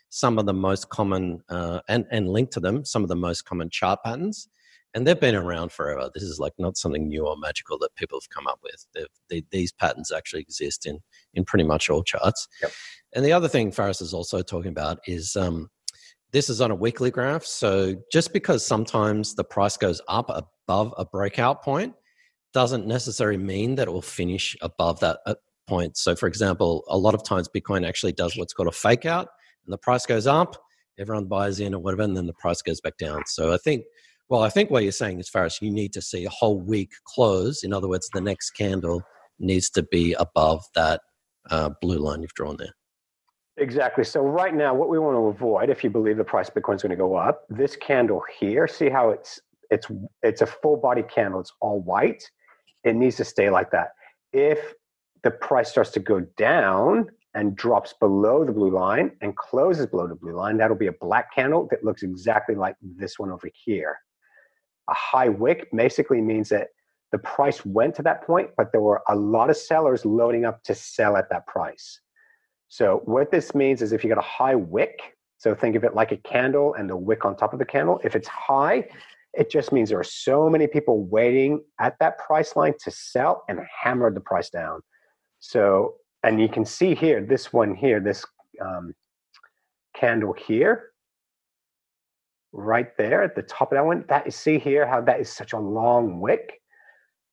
some 0.09 0.39
of 0.39 0.45
the 0.45 0.53
most 0.53 0.89
common 0.89 1.41
uh, 1.49 1.81
and 1.87 2.05
and 2.11 2.29
link 2.29 2.51
to 2.51 2.59
them 2.59 2.83
some 2.83 3.03
of 3.03 3.09
the 3.09 3.15
most 3.15 3.45
common 3.45 3.69
chart 3.69 3.99
patterns 4.03 4.49
and 4.95 5.05
they've 5.05 5.19
been 5.19 5.35
around 5.35 5.71
forever 5.71 6.09
this 6.13 6.23
is 6.23 6.39
like 6.39 6.53
not 6.57 6.75
something 6.75 7.07
new 7.07 7.27
or 7.27 7.37
magical 7.37 7.77
that 7.77 7.95
people 7.95 8.19
have 8.19 8.29
come 8.29 8.47
up 8.47 8.59
with 8.63 8.85
they, 9.29 9.43
these 9.51 9.71
patterns 9.71 10.11
actually 10.11 10.41
exist 10.41 10.87
in 10.87 10.99
in 11.35 11.45
pretty 11.45 11.63
much 11.63 11.89
all 11.89 12.03
charts 12.03 12.47
yep. 12.61 12.71
and 13.13 13.23
the 13.23 13.31
other 13.31 13.47
thing 13.47 13.71
Faris 13.71 14.01
is 14.01 14.13
also 14.13 14.41
talking 14.41 14.71
about 14.71 14.97
is 15.05 15.35
um, 15.35 15.69
this 16.31 16.49
is 16.49 16.61
on 16.61 16.71
a 16.71 16.75
weekly 16.75 17.11
graph 17.11 17.43
so 17.43 17.95
just 18.11 18.33
because 18.33 18.65
sometimes 18.65 19.35
the 19.35 19.43
price 19.43 19.77
goes 19.77 20.01
up 20.07 20.29
above 20.29 20.93
a 20.97 21.05
breakout 21.05 21.63
point 21.63 21.93
doesn't 22.53 22.87
necessarily 22.87 23.37
mean 23.37 23.75
that 23.75 23.87
it 23.87 23.91
will 23.91 24.01
finish 24.01 24.55
above 24.61 24.99
that 24.99 25.19
uh, 25.25 25.35
point 25.67 25.95
so 25.97 26.15
for 26.15 26.27
example 26.27 26.83
a 26.89 26.97
lot 26.97 27.13
of 27.13 27.23
times 27.23 27.47
bitcoin 27.47 27.87
actually 27.87 28.11
does 28.11 28.35
what's 28.37 28.53
called 28.53 28.67
a 28.67 28.71
fake 28.71 29.05
out 29.05 29.27
and 29.69 29.73
the 29.73 29.77
price 29.77 30.07
goes 30.07 30.25
up, 30.25 30.55
everyone 30.97 31.25
buys 31.25 31.59
in 31.59 31.75
or 31.75 31.79
whatever, 31.79 32.01
and 32.01 32.17
then 32.17 32.25
the 32.25 32.33
price 32.33 32.59
goes 32.63 32.81
back 32.81 32.97
down. 32.97 33.21
So 33.27 33.53
I 33.53 33.57
think, 33.57 33.85
well, 34.29 34.41
I 34.41 34.49
think 34.49 34.71
what 34.71 34.81
you're 34.81 34.91
saying 34.91 35.19
as 35.19 35.29
far 35.29 35.45
as 35.45 35.61
you 35.61 35.69
need 35.69 35.93
to 35.93 36.01
see 36.01 36.25
a 36.25 36.29
whole 36.31 36.59
week 36.59 36.91
close. 37.05 37.63
In 37.63 37.71
other 37.71 37.87
words, 37.87 38.09
the 38.11 38.19
next 38.19 38.49
candle 38.51 39.03
needs 39.37 39.69
to 39.71 39.83
be 39.83 40.13
above 40.13 40.65
that 40.73 41.01
uh, 41.51 41.69
blue 41.81 41.99
line 41.99 42.23
you've 42.23 42.33
drawn 42.33 42.57
there. 42.57 42.73
Exactly. 43.59 44.03
So 44.03 44.21
right 44.21 44.53
now, 44.53 44.73
what 44.73 44.89
we 44.89 44.99
want 44.99 45.15
to 45.15 45.27
avoid, 45.27 45.69
if 45.69 45.83
you 45.83 45.89
believe 45.89 46.17
the 46.17 46.23
price 46.23 46.47
of 46.47 46.55
Bitcoin 46.55 46.75
is 46.75 46.81
going 46.81 46.91
to 46.91 46.95
go 46.95 47.15
up, 47.15 47.43
this 47.49 47.75
candle 47.75 48.23
here, 48.39 48.67
see 48.67 48.89
how 48.89 49.09
it's 49.09 49.39
it's 49.69 49.87
it's 50.23 50.41
a 50.41 50.47
full 50.47 50.77
body 50.77 51.03
candle. 51.03 51.39
It's 51.39 51.53
all 51.59 51.81
white. 51.81 52.23
It 52.83 52.95
needs 52.95 53.17
to 53.17 53.25
stay 53.25 53.49
like 53.49 53.71
that. 53.71 53.89
If 54.31 54.73
the 55.23 55.31
price 55.31 55.69
starts 55.69 55.91
to 55.91 55.99
go 55.99 56.21
down, 56.37 57.09
and 57.35 57.55
drops 57.55 57.93
below 57.93 58.43
the 58.43 58.51
blue 58.51 58.71
line 58.71 59.11
and 59.21 59.35
closes 59.35 59.85
below 59.85 60.07
the 60.07 60.15
blue 60.15 60.33
line, 60.33 60.57
that'll 60.57 60.75
be 60.75 60.87
a 60.87 60.93
black 60.93 61.33
candle 61.33 61.67
that 61.69 61.83
looks 61.83 62.03
exactly 62.03 62.55
like 62.55 62.75
this 62.81 63.19
one 63.19 63.31
over 63.31 63.47
here. 63.53 63.97
A 64.89 64.93
high 64.93 65.29
wick 65.29 65.69
basically 65.71 66.21
means 66.21 66.49
that 66.49 66.69
the 67.11 67.19
price 67.19 67.65
went 67.65 67.95
to 67.95 68.03
that 68.03 68.23
point, 68.23 68.49
but 68.57 68.71
there 68.71 68.81
were 68.81 69.01
a 69.07 69.15
lot 69.15 69.49
of 69.49 69.57
sellers 69.57 70.05
loading 70.05 70.45
up 70.45 70.63
to 70.63 70.75
sell 70.75 71.17
at 71.17 71.29
that 71.29 71.45
price. 71.47 71.99
So 72.69 73.01
what 73.05 73.31
this 73.31 73.53
means 73.53 73.81
is 73.81 73.91
if 73.91 74.03
you 74.03 74.09
got 74.09 74.19
a 74.19 74.21
high 74.21 74.55
wick, 74.55 75.17
so 75.37 75.53
think 75.55 75.75
of 75.75 75.83
it 75.83 75.95
like 75.95 76.11
a 76.11 76.17
candle 76.17 76.75
and 76.75 76.89
the 76.89 76.95
wick 76.95 77.25
on 77.25 77.35
top 77.35 77.53
of 77.53 77.59
the 77.59 77.65
candle, 77.65 77.99
if 78.03 78.15
it's 78.15 78.27
high, 78.27 78.87
it 79.33 79.49
just 79.49 79.71
means 79.71 79.89
there 79.89 79.99
are 79.99 80.03
so 80.03 80.49
many 80.49 80.67
people 80.67 81.03
waiting 81.05 81.63
at 81.79 81.97
that 81.99 82.17
price 82.19 82.55
line 82.55 82.73
to 82.83 82.91
sell 82.91 83.43
and 83.49 83.59
hammer 83.83 84.13
the 84.13 84.21
price 84.21 84.49
down. 84.49 84.81
So 85.39 85.95
and 86.23 86.41
you 86.41 86.49
can 86.49 86.65
see 86.65 86.95
here, 86.95 87.25
this 87.25 87.53
one 87.53 87.75
here, 87.75 87.99
this 87.99 88.25
um, 88.61 88.93
candle 89.95 90.33
here, 90.33 90.91
right 92.51 92.95
there 92.97 93.23
at 93.23 93.35
the 93.35 93.41
top 93.43 93.71
of 93.71 93.77
that 93.77 93.85
one, 93.85 94.03
that 94.09 94.27
is, 94.27 94.35
see 94.35 94.59
here 94.59 94.85
how 94.85 95.01
that 95.01 95.19
is 95.19 95.31
such 95.31 95.53
a 95.53 95.59
long 95.59 96.19
wick. 96.19 96.61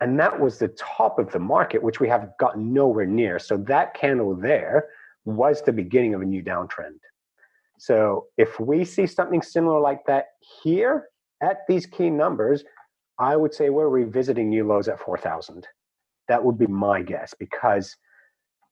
And 0.00 0.20
that 0.20 0.38
was 0.38 0.58
the 0.58 0.68
top 0.68 1.18
of 1.18 1.32
the 1.32 1.38
market, 1.38 1.82
which 1.82 2.00
we 2.00 2.08
have 2.08 2.30
gotten 2.38 2.72
nowhere 2.72 3.06
near. 3.06 3.38
So 3.38 3.56
that 3.56 3.94
candle 3.94 4.36
there 4.36 4.88
was 5.26 5.60
the 5.62 5.72
beginning 5.72 6.14
of 6.14 6.22
a 6.22 6.24
new 6.24 6.42
downtrend. 6.42 6.98
So 7.78 8.26
if 8.38 8.58
we 8.58 8.84
see 8.84 9.06
something 9.06 9.42
similar 9.42 9.80
like 9.80 10.00
that 10.06 10.26
here 10.62 11.08
at 11.42 11.58
these 11.68 11.84
key 11.84 12.08
numbers, 12.08 12.64
I 13.18 13.36
would 13.36 13.52
say 13.52 13.68
we're 13.68 13.88
revisiting 13.88 14.48
new 14.48 14.66
lows 14.66 14.88
at 14.88 14.98
4,000. 14.98 15.66
That 16.28 16.42
would 16.42 16.58
be 16.58 16.66
my 16.66 17.02
guess 17.02 17.34
because 17.38 17.94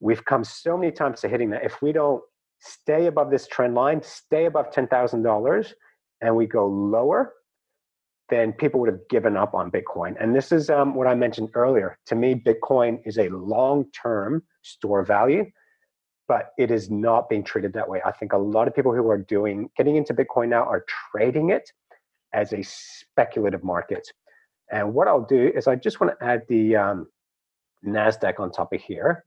We've 0.04 0.22
come 0.22 0.44
so 0.44 0.76
many 0.76 0.92
times 0.92 1.22
to 1.22 1.28
hitting 1.28 1.48
that. 1.50 1.64
If 1.64 1.80
we 1.80 1.90
don't 1.90 2.22
stay 2.60 3.06
above 3.06 3.30
this 3.30 3.46
trend 3.46 3.74
line, 3.74 4.02
stay 4.02 4.44
above 4.44 4.70
$10,000, 4.70 5.72
and 6.20 6.36
we 6.36 6.46
go 6.46 6.66
lower, 6.66 7.32
then 8.28 8.52
people 8.52 8.80
would 8.80 8.90
have 8.90 9.08
given 9.08 9.34
up 9.34 9.54
on 9.54 9.70
Bitcoin. 9.70 10.14
And 10.20 10.36
this 10.36 10.52
is 10.52 10.68
um, 10.68 10.94
what 10.94 11.06
I 11.06 11.14
mentioned 11.14 11.48
earlier. 11.54 11.98
To 12.06 12.14
me, 12.16 12.34
Bitcoin 12.34 12.98
is 13.06 13.16
a 13.16 13.30
long 13.30 13.86
term 13.98 14.42
store 14.60 15.04
value, 15.04 15.46
but 16.28 16.50
it 16.58 16.70
is 16.70 16.90
not 16.90 17.28
being 17.28 17.44
treated 17.44 17.72
that 17.74 17.88
way. 17.88 18.00
I 18.04 18.12
think 18.12 18.32
a 18.32 18.38
lot 18.38 18.68
of 18.68 18.74
people 18.74 18.94
who 18.94 19.08
are 19.10 19.18
doing 19.18 19.68
getting 19.76 19.96
into 19.96 20.14
Bitcoin 20.14 20.48
now 20.48 20.64
are 20.64 20.84
trading 21.12 21.50
it 21.50 21.70
as 22.32 22.52
a 22.52 22.62
speculative 22.62 23.62
market. 23.62 24.08
And 24.70 24.94
what 24.94 25.08
I'll 25.08 25.24
do 25.24 25.52
is 25.54 25.66
I 25.66 25.76
just 25.76 26.00
want 26.00 26.18
to 26.18 26.26
add 26.26 26.42
the 26.48 26.76
um, 26.76 27.06
NASDAQ 27.86 28.40
on 28.40 28.50
top 28.50 28.72
of 28.72 28.80
here. 28.80 29.24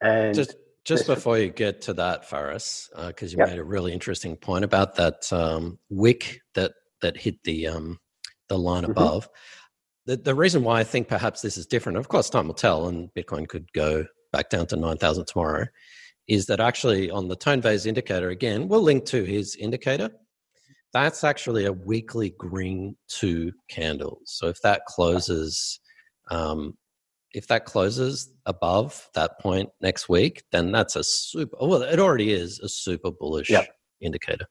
And 0.00 0.34
just 0.34 0.56
just 0.84 1.06
before 1.06 1.38
you 1.38 1.48
get 1.48 1.80
to 1.82 1.94
that, 1.94 2.28
Faris, 2.28 2.90
because 3.06 3.32
uh, 3.32 3.36
you 3.36 3.38
yep. 3.38 3.48
made 3.48 3.58
a 3.58 3.64
really 3.64 3.92
interesting 3.92 4.36
point 4.36 4.64
about 4.64 4.96
that 4.96 5.32
um, 5.32 5.78
wick 5.88 6.40
that 6.54 6.72
that 7.00 7.16
hit 7.16 7.42
the 7.44 7.68
um, 7.68 7.98
the 8.48 8.58
line 8.58 8.82
mm-hmm. 8.82 8.92
above. 8.92 9.28
The 10.06 10.16
the 10.16 10.34
reason 10.34 10.62
why 10.62 10.80
I 10.80 10.84
think 10.84 11.08
perhaps 11.08 11.40
this 11.40 11.56
is 11.56 11.66
different, 11.66 11.98
of 11.98 12.08
course, 12.08 12.28
time 12.28 12.48
will 12.48 12.54
tell, 12.54 12.86
and 12.88 13.08
Bitcoin 13.16 13.48
could 13.48 13.72
go 13.72 14.04
back 14.34 14.50
down 14.50 14.66
to 14.66 14.76
nine 14.76 14.98
thousand 14.98 15.26
tomorrow. 15.26 15.66
Is 16.26 16.46
that 16.46 16.58
actually 16.58 17.08
on 17.10 17.28
the 17.28 17.36
Tone 17.36 17.60
Vays 17.60 17.86
indicator 17.86 18.30
again? 18.30 18.66
We'll 18.66 18.82
link 18.82 19.04
to 19.06 19.22
his 19.22 19.54
indicator. 19.56 20.10
That's 20.92 21.22
actually 21.22 21.66
a 21.66 21.72
weekly 21.72 22.30
green 22.30 22.96
two 23.08 23.52
candle. 23.68 24.20
So 24.24 24.48
if 24.48 24.60
that 24.62 24.86
closes 24.86 25.78
um, 26.30 26.76
if 27.32 27.46
that 27.46 27.64
closes 27.64 28.32
above 28.46 29.08
that 29.14 29.38
point 29.38 29.68
next 29.80 30.08
week, 30.08 30.42
then 30.50 30.72
that's 30.72 30.96
a 30.96 31.04
super. 31.04 31.56
Well, 31.60 31.82
it 31.82 32.00
already 32.00 32.32
is 32.32 32.58
a 32.58 32.68
super 32.68 33.12
bullish 33.12 33.50
yep. 33.50 33.68
indicator. 34.00 34.46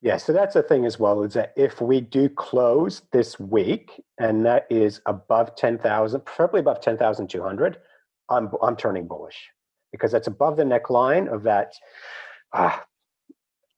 Yeah, 0.00 0.16
so 0.16 0.32
that's 0.32 0.54
the 0.54 0.62
thing 0.62 0.84
as 0.84 0.98
well 0.98 1.22
is 1.22 1.34
that 1.34 1.52
if 1.56 1.80
we 1.80 2.00
do 2.00 2.28
close 2.28 3.02
this 3.12 3.38
week 3.38 4.02
and 4.18 4.44
that 4.44 4.66
is 4.68 5.00
above 5.06 5.54
10,000, 5.54 6.24
preferably 6.24 6.58
above 6.58 6.80
10,200, 6.80 7.78
I'm, 8.28 8.50
I'm 8.62 8.76
turning 8.76 9.06
bullish 9.06 9.50
because 9.90 10.12
that's 10.12 10.26
above 10.26 10.56
the 10.56 10.64
neckline 10.64 11.32
of 11.32 11.42
that 11.42 11.74
uh, 12.52 12.76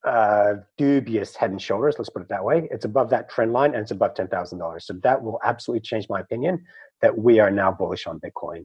uh, 0.05 0.55
dubious 0.77 1.35
head 1.35 1.51
and 1.51 1.61
shoulders, 1.61 1.97
let's 1.99 2.11
put 2.11 2.23
it 2.23 2.29
that 2.29 2.45
way. 2.45 2.69
It's 2.71 2.85
above 2.85 3.11
that 3.11 3.31
trend 3.31 3.53
line 3.53 3.73
and 3.75 3.83
it's 3.83 3.91
above 3.91 4.15
$10,000. 4.15 4.83
So 4.83 4.95
that 5.03 5.23
will 5.23 5.41
absolutely 5.45 5.81
change 5.81 6.09
my 6.09 6.21
opinion 6.21 6.65
that 7.01 7.17
we 7.17 7.41
are 7.41 7.51
now 7.51 7.73
bullish 7.73 8.07
on 8.07 8.21
Bitcoin. 8.21 8.65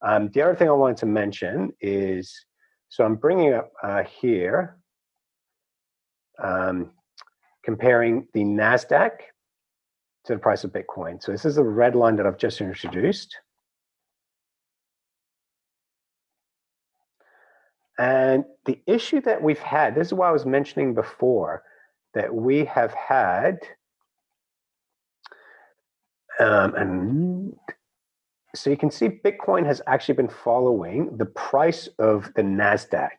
Um, 0.00 0.30
the 0.32 0.42
other 0.42 0.54
thing 0.54 0.68
I 0.68 0.72
wanted 0.72 0.96
to 0.98 1.06
mention 1.06 1.72
is 1.80 2.44
so 2.88 3.04
I'm 3.04 3.16
bringing 3.16 3.54
up 3.54 3.72
uh, 3.82 4.02
here 4.04 4.76
um, 6.42 6.90
comparing 7.64 8.26
the 8.34 8.42
NASDAQ 8.42 9.12
to 10.24 10.34
the 10.34 10.38
price 10.38 10.64
of 10.64 10.72
Bitcoin. 10.72 11.22
So 11.22 11.32
this 11.32 11.46
is 11.46 11.56
the 11.56 11.64
red 11.64 11.94
line 11.94 12.16
that 12.16 12.26
I've 12.26 12.36
just 12.36 12.60
introduced. 12.60 13.34
And 18.02 18.44
the 18.66 18.80
issue 18.88 19.20
that 19.20 19.40
we've 19.40 19.60
had, 19.60 19.94
this 19.94 20.08
is 20.08 20.12
why 20.12 20.28
I 20.28 20.32
was 20.32 20.44
mentioning 20.44 20.92
before, 20.92 21.62
that 22.14 22.34
we 22.34 22.64
have 22.64 22.92
had 22.94 23.60
um, 26.40 26.74
and 26.74 27.54
so 28.56 28.70
you 28.70 28.76
can 28.76 28.90
see 28.90 29.08
Bitcoin 29.08 29.64
has 29.66 29.80
actually 29.86 30.14
been 30.14 30.28
following 30.28 31.16
the 31.16 31.26
price 31.26 31.88
of 32.00 32.32
the 32.34 32.42
NASDAQ. 32.42 33.10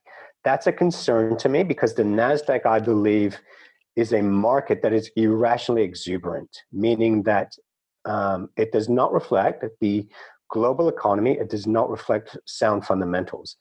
That's 0.44 0.68
a 0.68 0.74
concern 0.74 1.38
to 1.38 1.48
me 1.48 1.64
because 1.64 1.94
the 1.94 2.04
NASDAQ, 2.04 2.66
I 2.66 2.80
believe, 2.80 3.38
is 3.96 4.12
a 4.12 4.22
market 4.22 4.82
that 4.82 4.92
is 4.92 5.10
irrationally 5.16 5.84
exuberant, 5.84 6.50
meaning 6.74 7.24
that 7.24 7.56
um, 8.04 8.50
it 8.58 8.74
does 8.74 8.90
not 8.90 9.14
reflect 9.14 9.64
the 9.80 10.06
global 10.50 10.90
economy, 10.90 11.38
it 11.40 11.50
does 11.50 11.68
not 11.68 11.90
reflect 11.90 12.38
sound 12.46 12.86
fundamentals. 12.86 13.56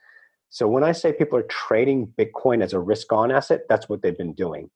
So 0.52 0.68
when 0.68 0.84
I 0.84 0.92
say 0.92 1.14
people 1.14 1.38
are 1.38 1.44
trading 1.44 2.12
Bitcoin 2.18 2.62
as 2.62 2.74
a 2.74 2.78
risk 2.78 3.10
on 3.10 3.32
asset, 3.32 3.62
that's 3.70 3.88
what 3.88 4.02
they've 4.02 4.16
been 4.16 4.34
doing. 4.34 4.68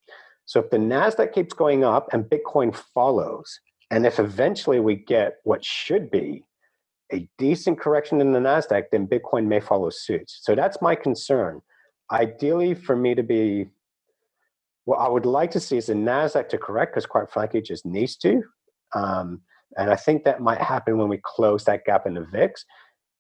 So 0.47 0.59
if 0.61 0.71
the 0.71 0.79
NASDAQ 0.79 1.35
keeps 1.35 1.53
going 1.53 1.85
up 1.85 2.09
and 2.15 2.25
Bitcoin 2.25 2.75
follows, 2.95 3.61
and 3.91 4.07
if 4.07 4.19
eventually 4.19 4.81
we 4.81 4.97
get 4.97 5.35
what 5.45 5.63
should 5.63 6.11
be 6.11 6.47
a 7.13 7.29
decent 7.37 7.79
correction 7.79 8.23
in 8.23 8.33
the 8.33 8.39
NASDAQ, 8.39 8.85
then 8.91 9.07
Bitcoin 9.07 9.49
may 9.49 9.61
follow 9.61 9.91
suit. 9.91 10.25
So 10.29 10.55
that's 10.55 10.81
my 10.81 10.95
concern. 10.95 11.61
Ideally, 12.11 12.73
for 12.73 12.97
me 12.97 13.15
to 13.15 13.23
be, 13.23 13.67
what 14.87 14.97
I 14.97 15.09
would 15.09 15.27
like 15.27 15.51
to 15.51 15.61
see 15.61 15.77
is 15.77 15.87
the 15.87 15.93
NASDAQ 15.93 16.49
to 16.49 16.59
correct, 16.59 16.95
because 16.95 17.05
quite 17.05 17.29
frankly, 17.29 17.61
it 17.61 17.67
just 17.67 17.85
needs 17.85 18.17
to. 18.17 18.43
Um, 18.95 19.43
and 19.77 19.91
I 19.91 19.97
think 19.97 20.25
that 20.25 20.41
might 20.41 20.63
happen 20.63 20.97
when 20.97 21.11
we 21.11 21.21
close 21.23 21.65
that 21.65 21.85
gap 21.85 22.07
in 22.07 22.15
the 22.15 22.25
VIX. 22.25 22.65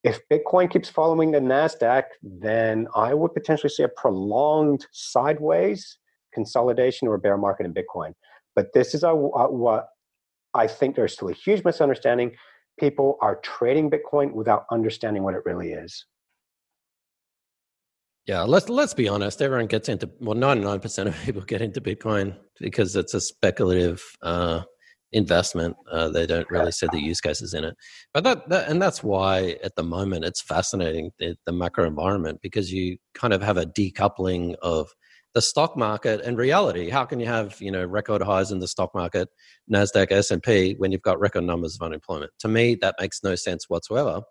If 0.04 0.20
Bitcoin 0.28 0.70
keeps 0.70 0.88
following 0.88 1.32
the 1.32 1.40
NASDAQ, 1.40 2.04
then 2.22 2.86
I 2.94 3.14
would 3.14 3.34
potentially 3.34 3.70
see 3.70 3.82
a 3.82 3.88
prolonged 3.88 4.86
sideways 4.92 5.98
consolidation 6.32 7.08
or 7.08 7.18
bear 7.18 7.36
market 7.36 7.66
in 7.66 7.74
Bitcoin. 7.74 8.12
But 8.54 8.72
this 8.72 8.94
is 8.94 9.02
a, 9.02 9.08
a, 9.08 9.50
what 9.50 9.88
I 10.54 10.66
think 10.66 10.96
there's 10.96 11.14
still 11.14 11.28
a 11.28 11.34
huge 11.34 11.64
misunderstanding. 11.64 12.32
People 12.78 13.18
are 13.20 13.36
trading 13.36 13.90
Bitcoin 13.90 14.32
without 14.32 14.66
understanding 14.70 15.22
what 15.22 15.34
it 15.34 15.40
really 15.44 15.72
is. 15.72 16.06
Yeah, 18.26 18.42
let's 18.42 18.68
let's 18.68 18.92
be 18.92 19.08
honest. 19.08 19.40
Everyone 19.40 19.66
gets 19.66 19.88
into 19.88 20.10
well, 20.18 20.34
ninety 20.34 20.64
nine 20.64 20.80
percent 20.80 21.08
of 21.08 21.16
people 21.24 21.42
get 21.42 21.62
into 21.62 21.80
Bitcoin 21.80 22.36
because 22.58 22.96
it's 22.96 23.14
a 23.14 23.20
speculative 23.20 24.02
uh, 24.20 24.62
investment. 25.12 25.76
Uh, 25.90 26.08
they 26.08 26.26
don't 26.26 26.50
really 26.50 26.72
see 26.72 26.88
the 26.92 27.00
use 27.00 27.20
cases 27.20 27.54
in 27.54 27.64
it. 27.64 27.76
But 28.12 28.24
that, 28.24 28.48
that 28.48 28.68
and 28.68 28.80
that's 28.80 29.02
why 29.02 29.56
at 29.62 29.76
the 29.76 29.82
moment 29.82 30.24
it's 30.24 30.40
fascinating 30.40 31.12
the, 31.18 31.36
the 31.46 31.52
macro 31.52 31.86
environment 31.86 32.40
because 32.42 32.72
you 32.72 32.98
kind 33.14 33.32
of 33.32 33.42
have 33.42 33.56
a 33.56 33.66
decoupling 33.66 34.56
of 34.62 34.88
the 35.34 35.42
stock 35.42 35.76
market 35.76 36.22
and 36.22 36.38
reality. 36.38 36.88
How 36.88 37.04
can 37.04 37.20
you 37.20 37.26
have 37.26 37.60
you 37.60 37.70
know 37.70 37.84
record 37.84 38.22
highs 38.22 38.50
in 38.50 38.58
the 38.58 38.68
stock 38.68 38.94
market, 38.94 39.28
Nasdaq, 39.70 40.10
S 40.10 40.30
and 40.30 40.42
P 40.42 40.74
when 40.78 40.92
you've 40.92 41.02
got 41.02 41.20
record 41.20 41.44
numbers 41.44 41.76
of 41.76 41.84
unemployment? 41.84 42.32
To 42.40 42.48
me, 42.48 42.74
that 42.76 42.94
makes 42.98 43.22
no 43.22 43.34
sense 43.34 43.68
whatsoever. 43.68 44.22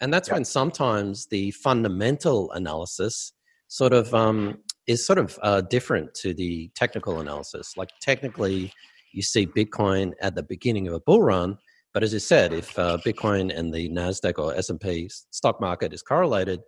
And 0.00 0.12
that's 0.12 0.28
yeah. 0.28 0.34
when 0.34 0.44
sometimes 0.44 1.26
the 1.26 1.50
fundamental 1.52 2.50
analysis 2.52 3.32
sort 3.68 3.92
of 3.92 4.14
um, 4.14 4.58
is 4.86 5.04
sort 5.04 5.18
of 5.18 5.38
uh, 5.42 5.60
different 5.62 6.14
to 6.14 6.34
the 6.34 6.70
technical 6.74 7.20
analysis. 7.20 7.76
Like 7.76 7.90
technically, 8.00 8.72
you 9.14 9.22
see 9.22 9.46
Bitcoin 9.46 10.12
at 10.20 10.34
the 10.34 10.42
beginning 10.42 10.88
of 10.88 10.94
a 10.94 11.00
bull 11.00 11.22
run, 11.22 11.58
but 11.92 12.02
as 12.02 12.12
you 12.12 12.18
said, 12.18 12.52
if 12.52 12.76
uh, 12.78 12.98
Bitcoin 13.04 13.56
and 13.56 13.72
the 13.72 13.88
Nasdaq 13.88 14.38
or 14.38 14.54
S 14.54 14.70
and 14.70 14.80
P 14.80 15.08
stock 15.30 15.60
market 15.60 15.92
is 15.92 16.02
correlated, 16.02 16.60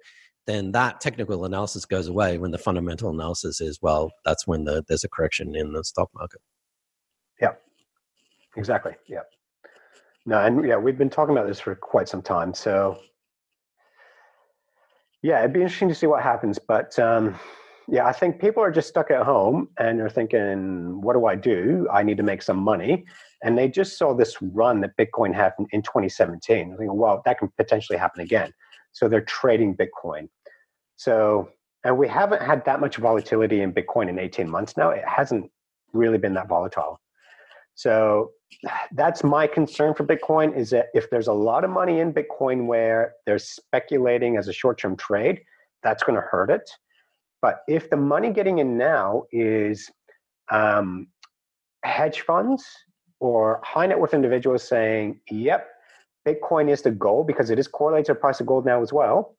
then 0.47 0.71
that 0.73 1.00
technical 1.00 1.45
analysis 1.45 1.85
goes 1.85 2.07
away. 2.07 2.38
When 2.38 2.53
the 2.53 2.59
fundamental 2.59 3.11
analysis 3.11 3.61
is 3.61 3.81
well, 3.83 4.12
that's 4.25 4.47
when 4.47 4.65
the, 4.65 4.85
there's 4.87 5.05
a 5.05 5.09
correction 5.09 5.57
in 5.57 5.73
the 5.73 5.83
stock 5.83 6.09
market. 6.15 6.41
Yeah, 7.41 7.55
exactly. 8.57 8.93
Yeah. 9.09 9.23
No, 10.25 10.38
and 10.38 10.65
yeah, 10.65 10.76
we've 10.76 10.99
been 10.99 11.11
talking 11.11 11.37
about 11.37 11.49
this 11.49 11.61
for 11.61 11.75
quite 11.75 12.09
some 12.09 12.23
time. 12.23 12.55
So 12.55 12.99
yeah, 15.23 15.41
it'd 15.41 15.53
be 15.53 15.62
interesting 15.62 15.88
to 15.88 15.95
see 15.95 16.07
what 16.07 16.23
happens. 16.23 16.59
But 16.59 16.97
um, 17.00 17.35
yeah, 17.88 18.07
I 18.07 18.12
think 18.12 18.40
people 18.40 18.62
are 18.62 18.71
just 18.71 18.88
stuck 18.88 19.11
at 19.11 19.23
home 19.23 19.69
and 19.78 19.99
they're 19.99 20.11
thinking, 20.11 21.00
what 21.00 21.12
do 21.12 21.26
I 21.26 21.37
do? 21.37 21.88
I 21.93 22.02
need 22.02 22.16
to 22.16 22.23
make 22.23 22.43
some 22.43 22.59
money. 22.59 23.05
And 23.43 23.57
they 23.57 23.69
just 23.69 23.97
saw 23.97 24.12
this 24.14 24.37
run 24.40 24.81
that 24.81 24.97
Bitcoin 24.97 25.33
had 25.35 25.52
in 25.71 25.83
2017. 25.83 26.76
They're 26.78 26.93
well, 26.93 27.23
that 27.25 27.38
can 27.38 27.49
potentially 27.57 27.99
happen 27.99 28.23
again. 28.23 28.52
So 28.93 29.09
they're 29.09 29.21
trading 29.21 29.76
Bitcoin. 29.76 30.28
So, 30.97 31.50
and 31.85 31.97
we 31.97 32.09
haven't 32.09 32.43
had 32.43 32.64
that 32.64 32.81
much 32.81 32.97
volatility 32.97 33.61
in 33.61 33.73
Bitcoin 33.73 34.09
in 34.09 34.19
18 34.19 34.49
months 34.49 34.76
now. 34.76 34.90
It 34.90 35.05
hasn't 35.07 35.50
really 35.93 36.19
been 36.19 36.35
that 36.35 36.49
volatile. 36.49 37.00
So 37.76 38.33
that's 38.93 39.23
my 39.23 39.47
concern 39.47 39.95
for 39.95 40.05
Bitcoin 40.05 40.57
is 40.57 40.71
that 40.71 40.87
if 40.95 41.11
there's 41.11 41.26
a 41.28 41.33
lot 41.33 41.62
of 41.62 41.71
money 41.71 42.00
in 42.00 42.12
Bitcoin 42.12 42.66
where 42.66 43.12
they're 43.26 43.38
speculating 43.38 44.38
as 44.38 44.49
a 44.49 44.52
short 44.52 44.78
term 44.78 44.97
trade, 44.97 45.43
that's 45.83 46.02
going 46.02 46.16
to 46.16 46.26
hurt 46.26 46.50
it. 46.50 46.69
But 47.43 47.61
if 47.69 47.90
the 47.90 47.97
money 47.97 48.33
getting 48.33 48.59
in 48.59 48.76
now 48.76 49.25
is 49.31 49.90
um, 50.50 51.09
hedge 51.85 52.23
funds 52.23 52.64
or 53.21 53.61
high 53.64 53.87
net 53.87 53.99
worth 53.99 54.14
individuals 54.14 54.66
saying, 54.66 55.21
yep, 55.31 55.69
Bitcoin 56.26 56.71
is 56.71 56.83
the 56.83 56.90
goal 56.90 57.25
because 57.25 57.50
it 57.50 57.59
is 57.59 57.69
correlated 57.69 58.07
to 58.07 58.14
the 58.14 58.21
price 58.21 58.40
of 58.40 58.47
gold 58.47 58.66
now 58.66 58.83
as 58.83 58.93
well, 58.93 59.37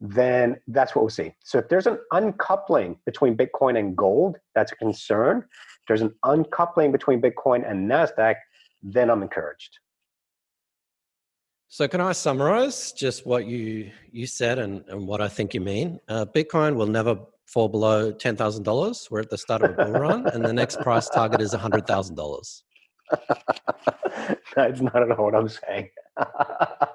then 0.00 0.56
that's 0.68 0.94
what 0.94 1.02
we'll 1.02 1.10
see. 1.10 1.32
So 1.44 1.58
if 1.58 1.68
there's 1.68 1.86
an 1.86 1.98
uncoupling 2.12 2.96
between 3.06 3.36
Bitcoin 3.36 3.78
and 3.78 3.96
gold, 3.96 4.36
that's 4.54 4.72
a 4.72 4.76
concern. 4.76 5.38
If 5.38 5.86
there's 5.88 6.02
an 6.02 6.14
uncoupling 6.24 6.92
between 6.92 7.22
Bitcoin 7.22 7.68
and 7.68 7.88
NASDAQ, 7.88 8.34
then 8.82 9.10
I'm 9.10 9.22
encouraged. 9.22 9.78
So 11.68 11.88
can 11.88 12.00
I 12.00 12.12
summarize 12.12 12.92
just 12.92 13.26
what 13.26 13.46
you 13.46 13.90
you 14.12 14.26
said 14.26 14.58
and, 14.58 14.84
and 14.88 15.08
what 15.08 15.20
I 15.20 15.28
think 15.28 15.54
you 15.54 15.60
mean? 15.60 15.98
Uh, 16.06 16.24
Bitcoin 16.24 16.76
will 16.76 16.86
never 16.86 17.18
fall 17.46 17.68
below 17.68 18.12
ten 18.12 18.36
thousand 18.36 18.64
dollars. 18.64 19.08
We're 19.10 19.20
at 19.20 19.30
the 19.30 19.38
start 19.38 19.62
of 19.62 19.78
a 19.78 19.84
bull 19.84 19.92
run, 19.92 20.26
and 20.26 20.44
the 20.44 20.52
next 20.52 20.80
price 20.80 21.08
target 21.08 21.40
is 21.40 21.52
hundred 21.52 21.86
thousand 21.86 22.16
dollars. 22.16 22.64
That's 24.56 24.80
not 24.80 24.96
at 24.96 25.10
all 25.10 25.26
what 25.26 25.34
I'm 25.34 25.48
saying. 25.48 25.90
uh, 26.16 26.94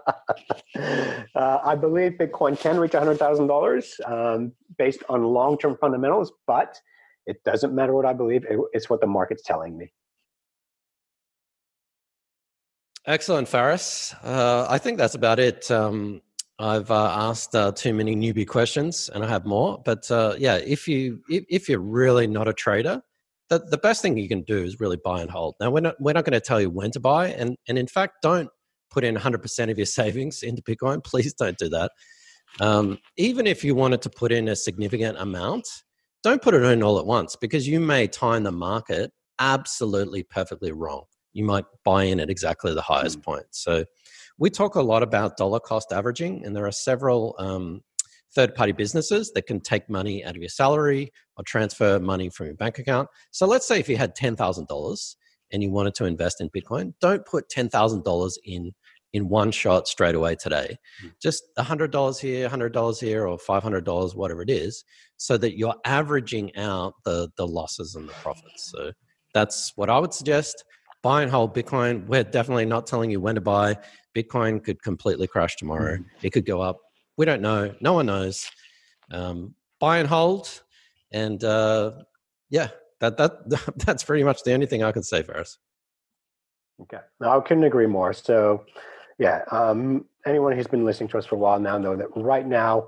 I 1.35 1.75
believe 1.75 2.13
Bitcoin 2.13 2.59
can 2.59 2.79
reach 2.79 2.93
$100,000 2.93 4.09
um, 4.09 4.53
based 4.77 5.03
on 5.09 5.23
long 5.23 5.57
term 5.57 5.77
fundamentals, 5.79 6.31
but 6.47 6.79
it 7.25 7.43
doesn't 7.43 7.73
matter 7.73 7.93
what 7.93 8.05
I 8.05 8.13
believe, 8.13 8.45
it, 8.45 8.59
it's 8.73 8.89
what 8.89 9.01
the 9.01 9.07
market's 9.07 9.43
telling 9.43 9.77
me. 9.77 9.91
Excellent, 13.05 13.47
Faris. 13.47 14.13
Uh, 14.23 14.67
I 14.69 14.77
think 14.77 14.97
that's 14.97 15.15
about 15.15 15.39
it. 15.39 15.69
Um, 15.71 16.21
I've 16.59 16.91
uh, 16.91 17.11
asked 17.15 17.55
uh, 17.55 17.71
too 17.71 17.93
many 17.93 18.15
newbie 18.15 18.47
questions, 18.47 19.09
and 19.13 19.23
I 19.23 19.27
have 19.27 19.45
more. 19.45 19.81
But 19.83 20.09
uh, 20.11 20.35
yeah, 20.37 20.55
if 20.55 20.87
you 20.87 21.21
if, 21.29 21.45
if, 21.49 21.69
you're 21.69 21.79
really 21.79 22.27
not 22.27 22.49
a 22.49 22.53
trader, 22.53 23.01
the, 23.49 23.59
the 23.59 23.77
best 23.77 24.01
thing 24.01 24.17
you 24.17 24.27
can 24.27 24.41
do 24.41 24.57
is 24.57 24.79
really 24.79 24.97
buy 25.03 25.21
and 25.21 25.31
hold. 25.31 25.55
Now 25.61 25.71
we're 25.71 25.79
not 25.79 25.95
we're 25.99 26.13
not 26.13 26.25
going 26.25 26.33
to 26.33 26.41
tell 26.41 26.59
you 26.59 26.69
when 26.69 26.91
to 26.91 26.99
buy, 26.99 27.29
and 27.29 27.55
and 27.67 27.77
in 27.77 27.87
fact, 27.87 28.17
don't 28.21 28.49
put 28.91 29.03
in 29.03 29.15
100% 29.15 29.71
of 29.71 29.77
your 29.77 29.85
savings 29.99 30.43
into 30.43 30.61
Bitcoin. 30.61 31.03
Please 31.03 31.33
don't 31.33 31.57
do 31.57 31.69
that. 31.69 31.91
Um, 32.59 32.97
even 33.17 33.47
if 33.47 33.63
you 33.63 33.75
wanted 33.75 34.01
to 34.01 34.09
put 34.09 34.31
in 34.31 34.47
a 34.47 34.55
significant 34.55 35.17
amount, 35.19 35.67
don't 36.23 36.41
put 36.41 36.53
it 36.53 36.63
in 36.63 36.83
all 36.83 36.99
at 36.99 37.05
once 37.05 37.35
because 37.35 37.67
you 37.67 37.79
may 37.79 38.07
time 38.07 38.43
the 38.43 38.51
market 38.51 39.11
absolutely 39.39 40.23
perfectly 40.23 40.71
wrong. 40.71 41.03
You 41.33 41.45
might 41.45 41.65
buy 41.85 42.05
in 42.05 42.19
at 42.19 42.29
exactly 42.29 42.73
the 42.73 42.81
highest 42.81 43.19
mm. 43.19 43.23
point. 43.23 43.45
So, 43.51 43.85
we 44.39 44.49
talk 44.49 44.75
a 44.75 44.81
lot 44.81 45.03
about 45.03 45.37
dollar 45.37 45.59
cost 45.59 45.91
averaging, 45.91 46.45
and 46.45 46.55
there 46.55 46.65
are 46.65 46.71
several 46.71 47.35
um, 47.37 47.81
third 48.33 48.55
party 48.55 48.71
businesses 48.71 49.31
that 49.33 49.45
can 49.45 49.59
take 49.59 49.89
money 49.89 50.23
out 50.23 50.35
of 50.35 50.41
your 50.41 50.49
salary 50.49 51.11
or 51.37 51.43
transfer 51.43 51.99
money 51.99 52.29
from 52.29 52.47
your 52.47 52.55
bank 52.55 52.79
account. 52.79 53.09
So, 53.31 53.45
let's 53.45 53.67
say 53.67 53.79
if 53.79 53.89
you 53.89 53.97
had 53.97 54.15
$10,000 54.15 55.15
and 55.51 55.63
you 55.63 55.71
wanted 55.71 55.93
to 55.95 56.05
invest 56.05 56.41
in 56.41 56.49
Bitcoin, 56.49 56.93
don't 57.01 57.25
put 57.25 57.49
$10,000 57.49 58.31
in 58.45 58.71
in 59.13 59.27
one 59.27 59.51
shot 59.51 59.87
straight 59.87 60.15
away 60.15 60.35
today. 60.35 60.77
Mm. 61.03 61.11
Just 61.21 61.43
$100 61.57 62.19
here, 62.19 62.47
$100 62.47 63.01
here, 63.01 63.27
or 63.27 63.37
$500, 63.37 64.15
whatever 64.15 64.41
it 64.41 64.49
is, 64.49 64.83
so 65.17 65.37
that 65.37 65.57
you're 65.57 65.75
averaging 65.85 66.55
out 66.55 66.93
the, 67.05 67.29
the 67.35 67.47
losses 67.47 67.95
and 67.95 68.07
the 68.07 68.13
profits. 68.13 68.71
So 68.71 68.91
that's 69.33 69.73
what 69.75 69.89
I 69.89 69.97
would 69.97 70.13
suggest. 70.13 70.63
Buy 71.01 71.21
and 71.21 71.31
hold 71.31 71.55
Bitcoin. 71.55 72.07
We're 72.07 72.23
definitely 72.23 72.65
not 72.65 72.85
telling 72.85 73.09
you 73.09 73.21
when 73.21 73.35
to 73.35 73.41
buy. 73.41 73.77
Bitcoin 74.15 74.63
could 74.63 74.81
completely 74.81 75.27
crash 75.27 75.55
tomorrow. 75.55 75.97
Mm. 75.97 76.05
It 76.21 76.31
could 76.31 76.45
go 76.45 76.61
up. 76.61 76.77
We 77.17 77.25
don't 77.25 77.41
know. 77.41 77.73
No 77.81 77.93
one 77.93 78.07
knows. 78.07 78.49
Um, 79.11 79.55
buy 79.79 79.99
and 79.99 80.07
hold. 80.07 80.61
And 81.11 81.43
uh, 81.43 81.91
yeah, 82.49 82.69
that 82.99 83.17
that 83.17 83.31
that's 83.85 84.03
pretty 84.03 84.23
much 84.23 84.43
the 84.43 84.53
only 84.53 84.65
thing 84.65 84.83
I 84.83 84.91
can 84.91 85.03
say 85.03 85.23
for 85.23 85.37
us. 85.37 85.57
Okay, 86.81 86.99
no, 87.19 87.37
I 87.37 87.41
couldn't 87.41 87.65
agree 87.65 87.87
more. 87.87 88.13
So, 88.13 88.65
yeah, 89.17 89.41
um, 89.51 90.05
anyone 90.25 90.53
who's 90.53 90.67
been 90.67 90.85
listening 90.85 91.09
to 91.09 91.17
us 91.17 91.25
for 91.25 91.35
a 91.35 91.39
while 91.39 91.59
now 91.59 91.77
know 91.77 91.95
that 91.97 92.07
right 92.15 92.47
now, 92.47 92.87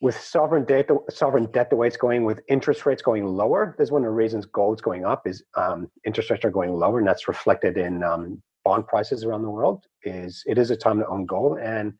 with 0.00 0.18
sovereign 0.18 0.64
debt, 0.64 0.88
sovereign 1.10 1.46
debt 1.52 1.68
the 1.68 1.76
way 1.76 1.88
it's 1.88 1.96
going, 1.98 2.24
with 2.24 2.40
interest 2.48 2.86
rates 2.86 3.02
going 3.02 3.26
lower, 3.26 3.74
there's 3.76 3.90
one 3.90 4.02
of 4.02 4.06
the 4.06 4.14
reasons 4.14 4.46
gold's 4.46 4.80
going 4.80 5.04
up 5.04 5.26
is 5.26 5.42
um, 5.56 5.90
interest 6.06 6.30
rates 6.30 6.44
are 6.44 6.50
going 6.50 6.72
lower, 6.72 6.98
and 6.98 7.06
that's 7.06 7.28
reflected 7.28 7.76
in 7.76 8.02
um, 8.02 8.42
bond 8.66 8.86
prices 8.88 9.22
around 9.24 9.42
the 9.42 9.50
world. 9.50 9.84
Is 10.02 10.42
it 10.46 10.58
is 10.58 10.70
a 10.70 10.76
time 10.76 10.98
to 10.98 11.06
own 11.06 11.24
gold, 11.24 11.58
and 11.58 11.94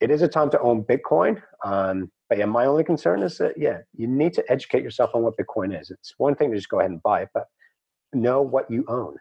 it 0.00 0.10
is 0.10 0.22
a 0.22 0.28
time 0.28 0.50
to 0.50 0.60
own 0.60 0.84
Bitcoin. 0.84 1.42
Um, 1.64 2.10
but 2.28 2.38
yeah, 2.38 2.44
my 2.44 2.66
only 2.66 2.84
concern 2.84 3.22
is 3.22 3.36
that 3.38 3.54
yeah, 3.58 3.78
you 3.94 4.06
need 4.06 4.32
to 4.34 4.44
educate 4.48 4.82
yourself 4.82 5.10
on 5.14 5.22
what 5.22 5.34
Bitcoin 5.36 5.78
is. 5.78 5.90
It's 5.90 6.14
one 6.16 6.36
thing 6.36 6.50
to 6.50 6.56
just 6.56 6.68
go 6.68 6.78
ahead 6.78 6.92
and 6.92 7.02
buy 7.02 7.22
it, 7.22 7.30
but 7.34 7.46
know 8.12 8.40
what 8.42 8.70
you 8.70 8.84
own. 8.88 9.16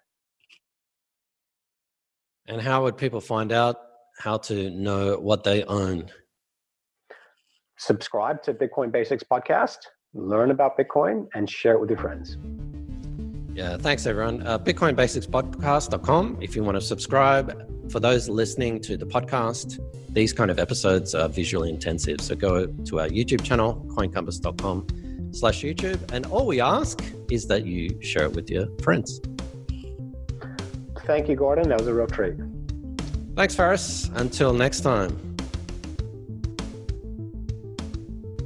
And 2.48 2.62
how 2.62 2.84
would 2.84 2.96
people 2.96 3.22
find 3.22 3.52
out 3.52 3.78
how 4.20 4.38
to 4.38 4.70
know 4.70 5.18
what 5.18 5.44
they 5.44 5.64
own? 5.64 6.10
Subscribe 7.78 8.42
to 8.44 8.54
Bitcoin 8.54 8.92
Basics 8.92 9.24
podcast, 9.24 9.78
learn 10.14 10.52
about 10.52 10.78
Bitcoin, 10.78 11.28
and 11.36 11.50
share 11.50 11.74
it 11.74 11.82
with 11.82 11.90
your 11.90 12.00
friends. 12.00 12.38
Yeah, 13.58 13.76
thanks 13.76 14.06
everyone. 14.06 14.46
Uh, 14.46 14.60
BitcoinBasicsPodcast.com 14.60 16.38
if 16.42 16.56
you 16.56 16.64
want 16.64 16.76
to 16.76 16.82
subscribe. 16.82 17.92
For 17.92 18.00
those 18.00 18.30
listening 18.30 18.80
to 18.82 18.98
the 18.98 19.06
podcast, 19.08 19.80
these 20.14 20.32
kind 20.32 20.52
of 20.52 20.60
episodes 20.60 21.16
are 21.16 21.28
visually 21.28 21.72
intensive. 21.72 22.22
So 22.22 22.36
go 22.36 22.68
to 22.68 23.00
our 23.00 23.08
YouTube 23.08 23.44
channel, 23.44 23.84
coincompass.com 23.88 25.32
slash 25.32 25.64
YouTube. 25.64 26.00
And 26.14 26.28
all 26.28 26.46
we 26.46 26.62
ask 26.62 27.04
is 27.32 27.48
that 27.48 27.66
you 27.66 28.00
share 28.00 28.26
it 28.26 28.34
with 28.34 28.48
your 28.52 28.68
friends. 28.84 29.22
Thank 31.08 31.28
you, 31.28 31.36
Gordon. 31.36 31.70
That 31.70 31.80
was 31.80 31.88
a 31.88 31.96
real 31.96 32.06
treat. 32.06 32.36
Thanks, 33.36 33.56
Faris. 33.56 34.12
Until 34.14 34.54
next 34.54 34.82
time. 34.82 35.36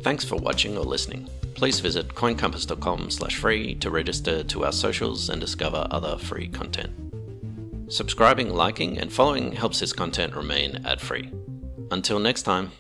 Thanks 0.04 0.24
for 0.24 0.38
watching 0.38 0.78
or 0.78 0.86
listening 0.86 1.28
please 1.62 1.80
visit 1.80 2.08
coincompass.com 2.16 3.12
slash 3.12 3.36
free 3.36 3.76
to 3.76 3.92
register 3.92 4.42
to 4.42 4.66
our 4.66 4.72
socials 4.72 5.30
and 5.30 5.40
discover 5.40 5.88
other 5.92 6.18
free 6.18 6.48
content. 6.48 6.92
Subscribing, 7.88 8.52
liking, 8.52 8.98
and 8.98 9.14
following 9.14 9.52
helps 9.52 9.80
this 9.80 9.94
content 9.94 10.36
remain 10.36 10.82
ad 10.86 11.00
free. 11.00 11.32
Until 11.92 12.18
next 12.18 12.42
time. 12.42 12.72